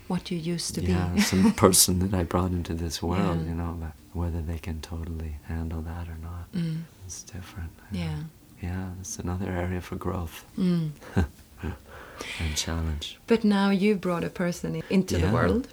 [0.09, 1.19] What you used to yeah, be.
[1.21, 3.49] Yeah, some person that I brought into this world, Yeah.
[3.49, 6.83] you know, but whether they can totally handle that or not, Mm.
[7.07, 7.71] it's different.
[7.93, 8.19] Yeah.
[8.63, 10.91] Yeah, it's another area for growth Mm.
[12.41, 13.19] and challenge.
[13.27, 15.69] But now you brought a person into the world.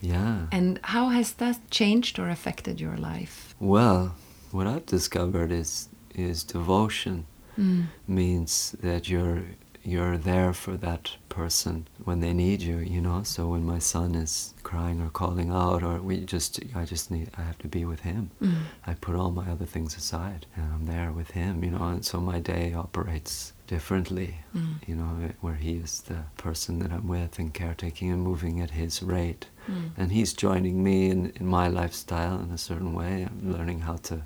[0.00, 0.46] Yeah.
[0.50, 3.54] And how has that changed or affected your life?
[3.60, 4.14] well,
[4.52, 7.26] what I've discovered is is devotion
[7.58, 7.84] Mm.
[8.08, 9.42] means that you're
[9.84, 13.22] you're there for that person when they need you, you know.
[13.24, 17.30] So when my son is crying or calling out, or we just, I just need,
[17.36, 18.30] I have to be with him.
[18.40, 18.54] Mm.
[18.86, 21.82] I put all my other things aside, and I'm there with him, you know.
[21.88, 24.74] And so my day operates differently, Mm.
[24.88, 28.70] you know, where he is the person that I'm with and caretaking and moving at
[28.82, 29.90] his rate, Mm.
[29.96, 33.14] and he's joining me in, in my lifestyle in a certain way.
[33.28, 34.16] I'm learning how to.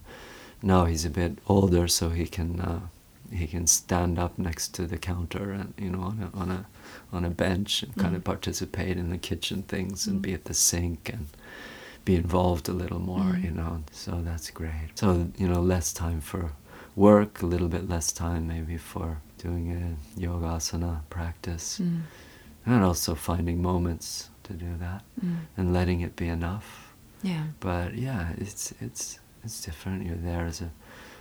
[0.63, 2.61] Now he's a bit older, so he can.
[2.61, 2.81] Uh,
[3.33, 6.61] he can stand up next to the counter and you know on a on a
[7.17, 8.19] on a bench and kind Mm.
[8.19, 10.23] of participate in the kitchen things and Mm.
[10.27, 11.27] be at the sink and
[12.05, 13.43] be involved a little more Mm.
[13.47, 15.07] you know so that's great so
[15.43, 16.43] you know less time for
[16.95, 19.09] work a little bit less time maybe for
[19.47, 22.01] doing a yogasana practice Mm.
[22.67, 25.37] and also finding moments to do that Mm.
[25.57, 26.67] and letting it be enough
[27.23, 27.45] Yeah.
[27.61, 29.05] but yeah it's it's
[29.45, 30.71] it's different you're there as a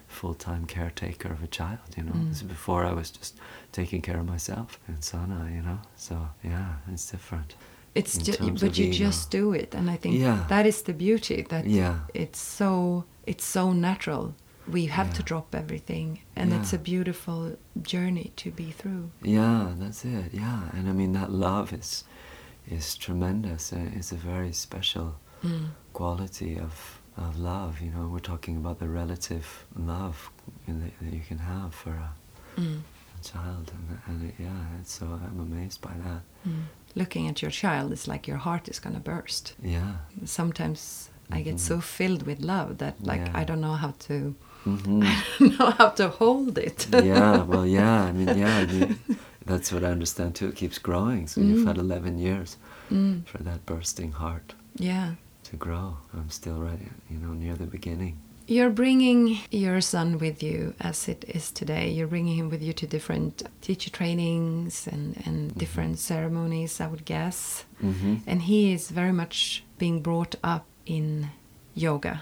[0.07, 2.47] full-time caretaker of a child you know Mm.
[2.47, 3.33] Before i was just
[3.71, 7.55] taking care of myself in sana you know so yeah it's different
[8.01, 9.05] It's just but you ego.
[9.07, 10.39] just do it, and I think Yeah.
[10.49, 11.45] that is the beauty.
[11.49, 11.95] That Yeah.
[12.13, 14.33] it's so it's so natural.
[14.67, 19.11] We have to drop everything, and it's a beautiful journey to be through.
[19.21, 20.33] Yeah, that's it.
[20.33, 22.03] Yeah, and I mean that love is
[22.71, 23.71] is tremendous.
[23.73, 25.67] Uh, It's a very special Mm.
[25.93, 27.79] quality of of love.
[27.81, 29.45] You know, we're talking about the relative
[29.75, 30.31] love
[30.67, 32.09] that you can have for a,
[32.59, 32.79] Mm.
[33.19, 36.21] a child, and, and it, yeah, it's so I'm amazed by that.
[36.47, 36.63] Mm.
[36.95, 39.53] Looking at your child, it's like your heart is going to burst.
[39.63, 39.97] Yeah.
[40.25, 43.41] Sometimes I get so filled with love that, like, Yeah.
[43.41, 44.35] I don't know how to
[44.85, 44.99] hmm
[45.39, 46.87] know how to hold it.
[47.05, 48.03] yeah, well, yeah.
[48.09, 48.59] I mean, yeah.
[48.73, 48.95] You,
[49.45, 50.47] that's what I understand too.
[50.49, 51.27] It keeps growing.
[51.27, 51.67] So you've Mm.
[51.67, 52.57] had 11 years
[52.91, 53.25] Mm.
[53.27, 55.13] for that bursting heart Yeah.
[55.49, 55.97] to grow.
[56.13, 58.17] I'm still right, you know, near the beginning.
[58.47, 61.89] You're bringing your son with you as it is today.
[61.89, 67.05] You're bringing him with you to different teacher trainings and, and different ceremonies, I would
[67.05, 67.65] guess.
[67.81, 71.29] hmm And he is very much being brought up in
[71.75, 72.21] yoga.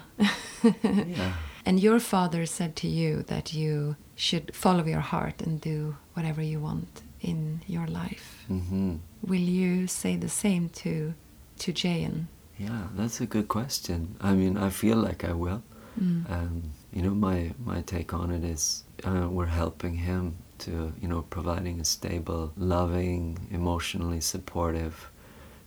[0.82, 1.32] Yeah.
[1.66, 6.42] And your father said to you that you should follow your heart and do whatever
[6.42, 8.44] you want in your life.
[8.48, 11.14] hmm Will you say the same to
[11.58, 12.26] to Jayan?
[12.58, 14.16] Yeah, that's a good question.
[14.20, 15.62] I mean, I feel like I will.
[16.00, 16.30] Mm.
[16.30, 16.62] Um,
[16.92, 21.22] you know, my, my take on it is uh, we're helping him to, you know,
[21.22, 25.10] providing a stable, loving, emotionally supportive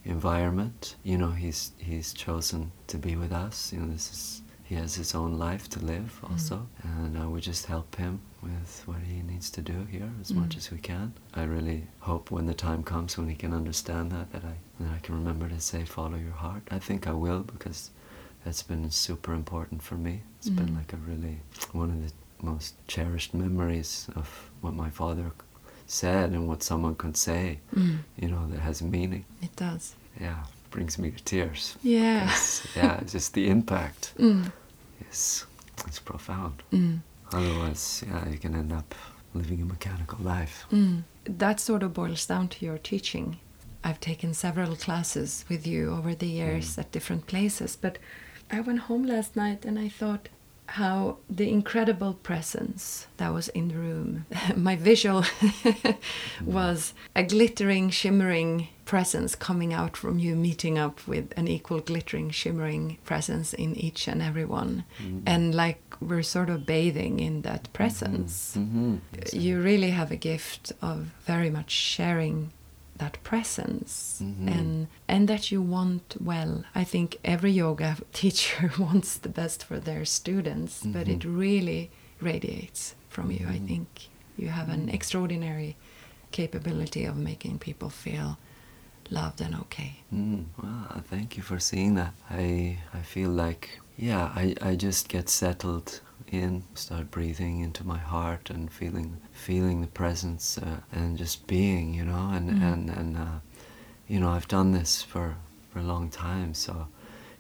[0.06, 0.96] environment.
[1.04, 3.74] You know, he's he's chosen to be with us.
[3.74, 7.40] You know, this is he has his own life to live also, and uh, we
[7.42, 10.58] just help him with what he needs to do here as much Mm.
[10.58, 11.14] as we can.
[11.34, 14.92] I really hope when the time comes when he can understand that that I that
[14.96, 16.64] I can remember to say follow your heart.
[16.78, 17.92] I think I will because
[18.44, 20.22] that's been super important for me.
[20.40, 20.78] It's been Mm.
[20.80, 21.40] like a really
[21.74, 22.12] one of the
[22.52, 24.28] most cherished memories of
[24.62, 25.32] what my father
[25.88, 28.00] said and what someone could say, Mm.
[28.22, 29.24] you know, that has meaning.
[29.42, 29.96] It does.
[30.20, 31.78] Yeah, brings me to tears.
[31.84, 32.32] Yeah.
[32.76, 34.52] Yeah, just the impact Mm.
[35.12, 35.46] is
[35.88, 36.64] it's profound.
[36.72, 37.00] Mm.
[37.32, 38.96] Otherwise, yeah, you can end up
[39.34, 40.66] living a mechanical life.
[40.72, 41.04] Mm.
[41.26, 43.40] That sort of boils down to your teaching.
[43.84, 46.80] I've taken several classes with you over the years Mm.
[46.80, 47.98] at different places, but
[48.52, 50.30] I went home last night and I thought
[50.72, 54.26] how the incredible presence that was in the room.
[54.56, 55.24] My visual
[56.46, 62.30] was a glittering, shimmering presence coming out from you, meeting up with an equal glittering,
[62.32, 64.84] shimmering presence in each and every one.
[65.04, 65.24] Mm.
[65.34, 68.54] And like we're sort of bathing in that presence.
[68.54, 68.96] Hmm
[69.34, 72.52] you really have a gift of very much sharing
[73.02, 74.22] that presence.
[74.24, 74.48] Mhm.
[74.58, 76.54] and and that you want well.
[76.82, 77.90] I think every yoga
[78.22, 81.38] teacher wants the best for their students but it Mhm.
[81.46, 81.82] really
[82.32, 83.88] radiates from you i think.
[84.42, 85.72] You have an extraordinary
[86.32, 88.38] capability of making people feel
[89.12, 92.14] loved and okay Mm, well, thank you for seeing that.
[92.30, 96.00] I I feel like yeah, I, I just get settled
[96.32, 101.94] in, start breathing into my heart and feeling feeling the presence uh, and just being,
[101.94, 102.62] you know, and Mm.
[102.74, 103.40] and and uh,
[104.08, 105.36] you know I've done this for
[105.74, 106.88] for a long time, so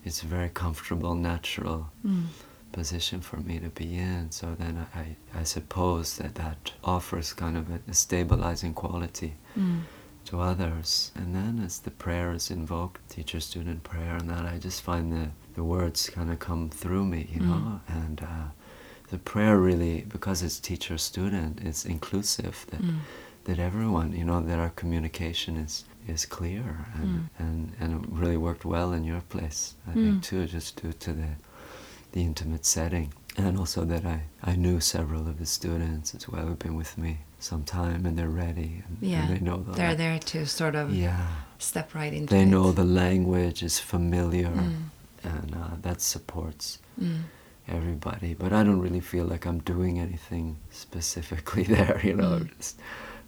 [0.05, 2.25] it's a very comfortable, natural Mm.
[2.71, 4.31] position for me to be in.
[4.31, 9.81] So then I I, suppose that that offers kind of a, a stabilizing quality Mm.
[10.27, 11.11] To others.
[11.15, 15.11] And then as the prayer is invoked, teacher student prayer, and that I just find
[15.11, 17.47] the, the words kind of come through me, you Mm.
[17.47, 17.81] know.
[17.87, 18.47] And uh,
[19.09, 22.99] the prayer really, because it's teacher student, it's inclusive that, Mm.
[23.45, 26.85] that everyone, you know, that our communication is, is clear.
[26.99, 27.29] And, Mm.
[27.39, 30.01] and, and it really worked well in your place, I Mm.
[30.01, 31.29] think, too, just due to the,
[32.11, 33.13] the intimate setting.
[33.37, 36.97] And also that I, I knew several of the students as well who've been with
[36.97, 40.17] me some time and they're ready and, yeah and they know the they're la- there
[40.19, 41.27] to sort of yeah
[41.59, 42.29] step right into it.
[42.37, 44.75] they it know the language is familiar Mm.
[45.23, 47.21] and uh, that supports Mm.
[47.67, 52.57] everybody but i don't really feel like i'm doing anything specifically there you know Mm.
[52.57, 52.79] just,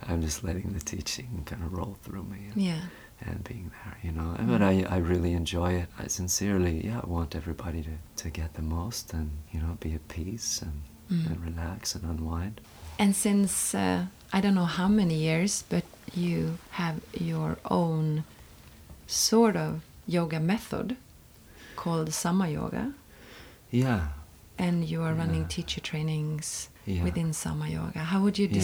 [0.08, 2.82] i'm just letting the teaching kind of roll through me and, yeah
[3.26, 4.48] and being there you know Mm.
[4.52, 8.54] but I, I really enjoy it i sincerely yeah I want everybody to, to get
[8.54, 11.26] the most and you know be at peace and, Mm.
[11.32, 12.62] and relax and unwind
[13.00, 14.06] And since uh,
[14.36, 16.98] I don't know how many years, but you have
[17.32, 18.24] your own
[19.08, 20.96] sort of yoga method
[21.76, 22.94] called Sama Yoga,
[23.72, 24.02] yeah
[24.58, 25.56] and you are running Yeah.
[25.56, 27.04] teacher trainings Yeah.
[27.04, 28.00] within Sama Yoga.
[28.12, 28.60] How would you Yeah.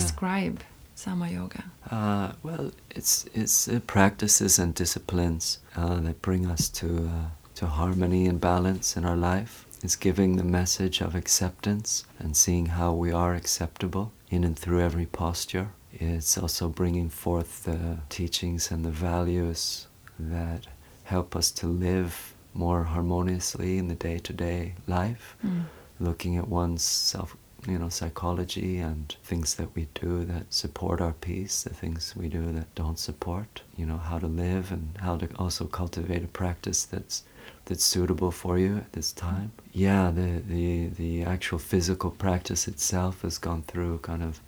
[0.96, 1.64] Sama Yoga?
[1.92, 7.66] Uh, well, it's it's uh, practices and disciplines uh, that bring us to uh, to
[7.68, 9.66] harmony and balance in our life.
[9.84, 14.82] It's giving the message of acceptance and seeing how we are acceptable in and through
[14.82, 15.68] every posture.
[15.94, 19.88] It's also bringing forth the teachings and the values
[20.20, 20.68] that
[21.04, 25.66] help us to live more harmoniously in the day-to-day life Mm.
[26.00, 27.36] looking at one's self
[27.68, 32.28] you know, psychology and things that we do that support our peace, the things we
[32.28, 36.28] do that don't support, you know, how to live and how to also cultivate a
[36.28, 37.24] practice that's
[37.66, 39.52] that's suitable for you at this time.
[39.74, 44.40] Yeah, the, the, the actual physical practice itself has gone through kind of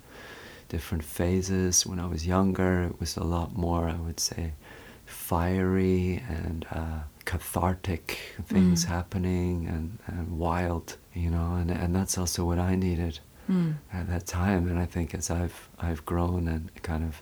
[0.68, 1.86] different phases.
[1.86, 4.52] When I was younger, it was a lot more, I would say,
[5.06, 7.00] fiery and uh,
[7.32, 8.06] cathartic
[8.46, 8.88] things Mm.
[8.88, 13.20] happening and, and wild, you know, and, and that's also what I needed
[13.50, 13.74] Mm.
[13.92, 14.62] at that time.
[14.70, 15.58] And I think as I've
[15.88, 17.14] I've grown and kind of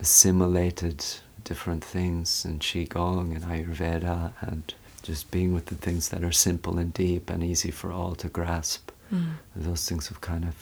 [0.00, 1.04] assimilated
[1.44, 6.78] different things in qigong and Ayurveda and just being with the things that are simple
[6.78, 8.90] and deep and easy for all to grasp.
[9.12, 9.34] Mm.
[9.54, 10.54] Those things have kind of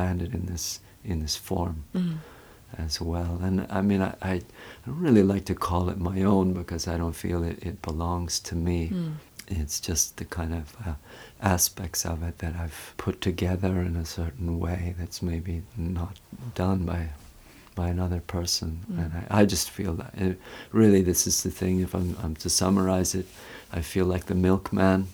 [0.00, 2.16] landed in this in this form Mm.
[2.78, 3.38] As well.
[3.42, 4.40] And I mean, I, I
[4.86, 8.40] don't really like to call it my own because I don't feel it, it belongs
[8.40, 8.90] to me.
[8.92, 9.12] Mm.
[9.48, 10.94] It's just the kind of uh,
[11.40, 16.18] aspects of it that I've put together in a certain way that's maybe not
[16.54, 17.10] done by
[17.74, 18.80] by another person.
[18.90, 19.04] Mm.
[19.04, 20.40] And I, I just feel that it,
[20.72, 21.80] really this is the thing.
[21.80, 23.26] If I'm, I'm to summarize it,
[23.72, 25.08] I feel like the milkman,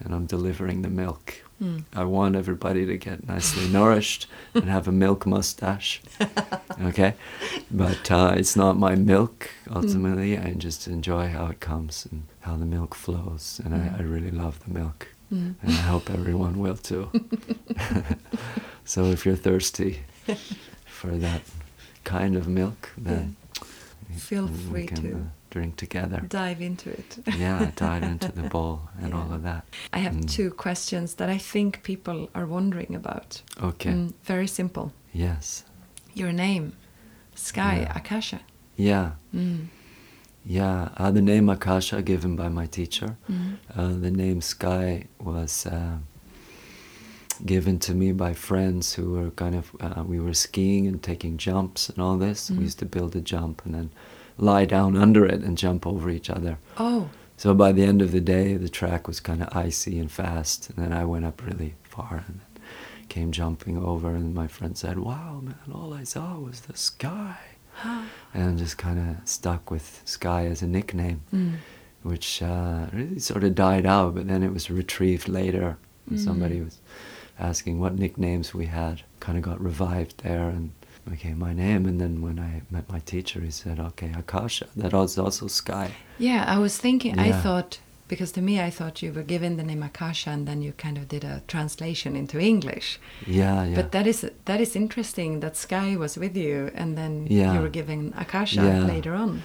[0.00, 1.44] and I'm delivering the milk.
[1.62, 1.84] Mm.
[1.94, 6.00] I want everybody to get nicely nourished and have a milk mustache.
[6.82, 7.12] Okay?
[7.70, 10.38] But uh, it's not my milk, ultimately.
[10.38, 13.60] I just enjoy how it comes and how the milk flows.
[13.64, 13.94] And Mm.
[13.94, 15.08] I, I really love the milk.
[15.30, 15.54] Mm.
[15.62, 17.10] And I hope everyone will too.
[18.84, 20.00] so if you're thirsty
[20.86, 21.42] for that
[22.04, 23.36] kind of milk, then
[24.08, 25.18] we- Feel free can, to uh,
[25.50, 26.20] drink together.
[26.28, 27.18] Dive into it.
[27.38, 29.64] yeah, dive into the bowl and all of that.
[29.92, 30.30] I have Mm.
[30.30, 33.42] two questions that I think people are wondering about.
[33.62, 33.90] Okay.
[33.90, 34.92] Mm, very simple.
[35.12, 35.64] Yes.
[36.14, 36.72] Your name,
[37.34, 37.96] Sky Yeah.
[37.98, 38.40] Akasha.
[38.76, 39.10] Yeah.
[39.34, 39.66] Mm.
[40.44, 40.88] Yeah.
[40.96, 43.16] Uh, the name Akasha given by my teacher.
[43.28, 43.56] Mm.
[43.76, 45.98] Uh, the name Sky was uh,
[47.44, 51.36] given to me by friends who were kind of uh, we were skiing and taking
[51.38, 52.50] jumps and all this.
[52.50, 52.56] Mhm.
[52.58, 53.90] We used to build a jump and then
[54.40, 56.58] lie down under it and jump over each other.
[56.78, 60.10] Oh, So by the end of the day, the track was kind of icy and
[60.10, 62.40] fast, and then I went up really far and
[63.08, 65.54] came jumping over, and my friend said, "Wow, man!
[65.72, 67.38] All I saw was the sky,"
[67.82, 71.54] and I'm just kind of stuck with Sky as a nickname, Mm.
[72.02, 74.14] which uh, really sort of died out.
[74.14, 75.76] But then it was retrieved later.
[76.10, 76.18] Mm.
[76.18, 76.78] Somebody was
[77.38, 80.72] asking what nicknames we had, kind of got revived there, and
[81.08, 81.86] became my name.
[81.86, 84.66] And then when I met my teacher, he said, "Okay, Akasha.
[84.76, 86.44] That was also Sky." yeah.
[86.46, 87.18] I was thinking.
[87.18, 87.78] I thought
[88.08, 90.98] because to me, I thought you were given the name Akasha, and then you kind
[90.98, 92.98] of did a translation into English.
[93.26, 93.74] Yeah, yeah.
[93.76, 97.54] But that is that is interesting that Sky was with you, and then Yeah.
[97.54, 98.84] you were given Akasha Yeah.
[98.94, 99.42] later on.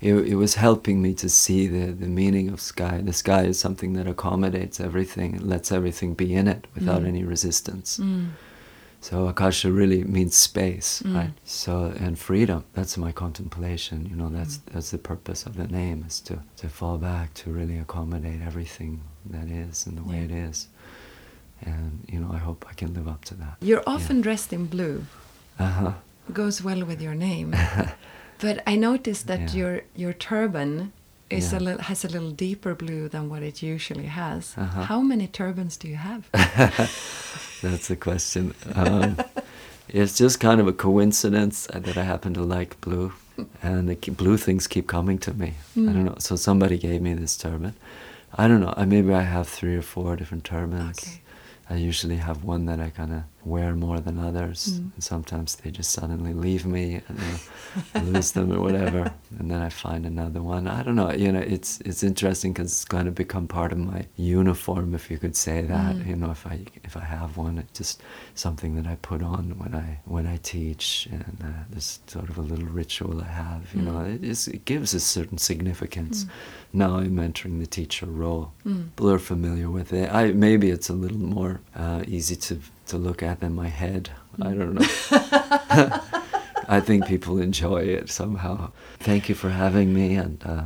[0.00, 3.00] it, it was helping me to see the, the meaning of sky.
[3.04, 7.08] The sky is something that accommodates everything and lets everything be in it without Mm.
[7.08, 7.98] any resistance.
[7.98, 8.28] Mm.
[9.00, 11.14] So Akasha really means space, Mm.
[11.14, 11.32] right?
[11.44, 12.64] So and freedom.
[12.74, 14.06] That's my contemplation.
[14.10, 14.72] You know, that's Mm.
[14.72, 19.00] that's the purpose of the name is to to fall back to really accommodate everything
[19.30, 20.24] that is and the way Yeah.
[20.24, 20.68] it is.
[21.66, 23.56] And you know, I hope I can live up to that.
[23.60, 25.04] You're often dressed in blue.
[25.58, 25.92] Uh huh.
[26.32, 27.54] Goes well with your name.
[28.44, 29.58] but I noticed that Yeah.
[29.58, 30.92] your your turban
[31.30, 34.54] is a little, has a little deeper blue than what it usually has.
[34.56, 34.82] Uh-huh.
[34.82, 36.28] How many turbans do you have?
[37.62, 38.54] That's the question.
[38.74, 39.16] Um,
[39.88, 43.12] it's just kind of a coincidence that I happen to like blue,
[43.62, 45.54] and the blue things keep coming to me.
[45.76, 45.86] I Mm.
[45.94, 46.14] don't know.
[46.18, 47.74] So somebody gave me this turban.
[48.36, 48.74] I don't know.
[48.86, 50.98] Maybe I have three or four different turbans.
[50.98, 51.20] Okay.
[51.70, 54.90] I usually have one that I kind of wear more than others, Mm.
[54.94, 57.18] and sometimes they just suddenly leave me and
[57.94, 60.66] I lose them or whatever, and then I find another one.
[60.68, 61.10] I don't know.
[61.24, 65.10] You know, it's it's interesting because it's kind of become part of my uniform, if
[65.10, 65.96] you could say that.
[65.96, 66.06] Mm.
[66.10, 66.56] You know, if I
[66.88, 68.02] if I have one, it's just
[68.34, 72.38] something that I put on when I when I teach, and uh, there's sort of
[72.38, 73.62] a little ritual I have.
[73.74, 74.14] You know, Mm.
[74.16, 76.24] it, is, it gives a certain significance.
[76.24, 76.28] Mm.
[76.72, 78.84] Now I'm entering the teacher role Mm.
[78.96, 80.06] people are familiar with it.
[80.20, 82.54] I maybe it's a little more uh, easy to
[82.88, 84.10] to look at than my head.
[84.40, 84.86] I don't know.
[86.70, 88.70] I think people enjoy it somehow.
[89.00, 90.64] Thank you for having me and uh,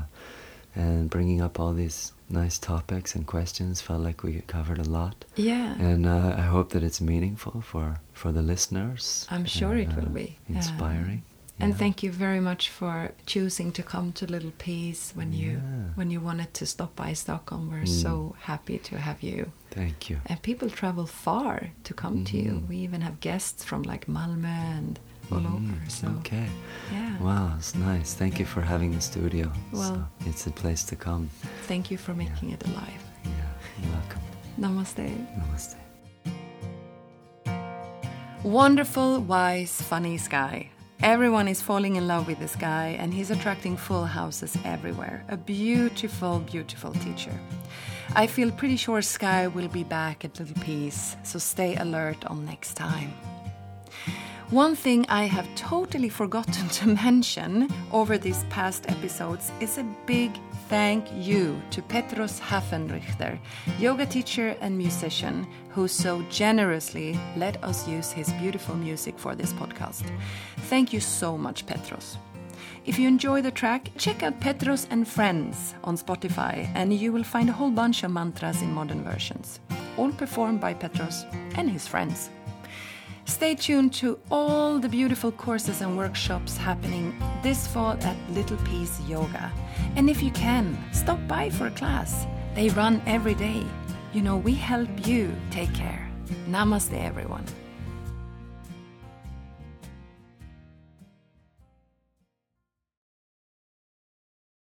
[0.74, 3.80] and bringing up all these nice topics and questions.
[3.80, 5.74] Felt like we covered a lot, Yeah.
[5.78, 9.26] and uh, I hope that it's meaningful for for the listeners.
[9.30, 10.38] I'm sure and, it will uh, be.
[10.48, 11.22] inspiring.
[11.60, 11.78] And Yeah.
[11.78, 15.92] thank you very much for choosing to come to Little Peace when you Yeah.
[15.94, 17.70] when you wanted to stop by Stockholm.
[17.70, 18.02] We're Mm.
[18.02, 19.52] so happy to have you.
[19.74, 20.16] Thank you.
[20.26, 22.52] And people travel far to come to you.
[22.52, 22.68] Mhm.
[22.68, 24.44] We even have guests from like Malmö
[24.78, 24.98] and
[25.30, 25.78] all Mm, over.
[25.88, 26.46] So okay.
[26.92, 27.16] yeah.
[27.26, 28.14] Wow, it's nice.
[28.14, 29.50] Thank you for having the studio.
[29.72, 31.28] Well- so it's a place to come.
[31.68, 33.02] Thank you for making it alive.
[33.24, 34.22] Yeah, you're welcome.
[34.58, 35.08] Namaste.
[35.40, 35.76] Namaste.
[38.44, 40.68] Wonderful, wise, funny Sky.
[41.02, 45.24] Everyone is falling in love with this guy, and he's attracting full houses everywhere.
[45.28, 47.32] A beautiful, beautiful teacher.
[48.14, 52.44] I feel pretty sure Sky will be back at Little Peace, so stay alert on
[52.44, 53.14] next time.
[54.50, 60.30] One thing I have totally forgotten to mention over these past episodes is a big
[60.68, 63.38] thank you to Petros Hafenrichter,
[63.78, 69.54] yoga teacher and musician, who so generously let us use his beautiful music for this
[69.54, 70.04] podcast.
[70.68, 72.18] Thank you so much, Petros.
[72.84, 77.22] If you enjoy the track, check out Petros and Friends on Spotify, and you will
[77.22, 79.60] find a whole bunch of mantras in modern versions,
[79.96, 81.24] all performed by Petros
[81.54, 82.30] and his friends.
[83.24, 89.00] Stay tuned to all the beautiful courses and workshops happening this fall at Little Peace
[89.06, 89.52] Yoga.
[89.94, 92.26] And if you can, stop by for a class.
[92.56, 93.62] They run every day.
[94.12, 96.10] You know, we help you take care.
[96.48, 97.44] Namaste, everyone.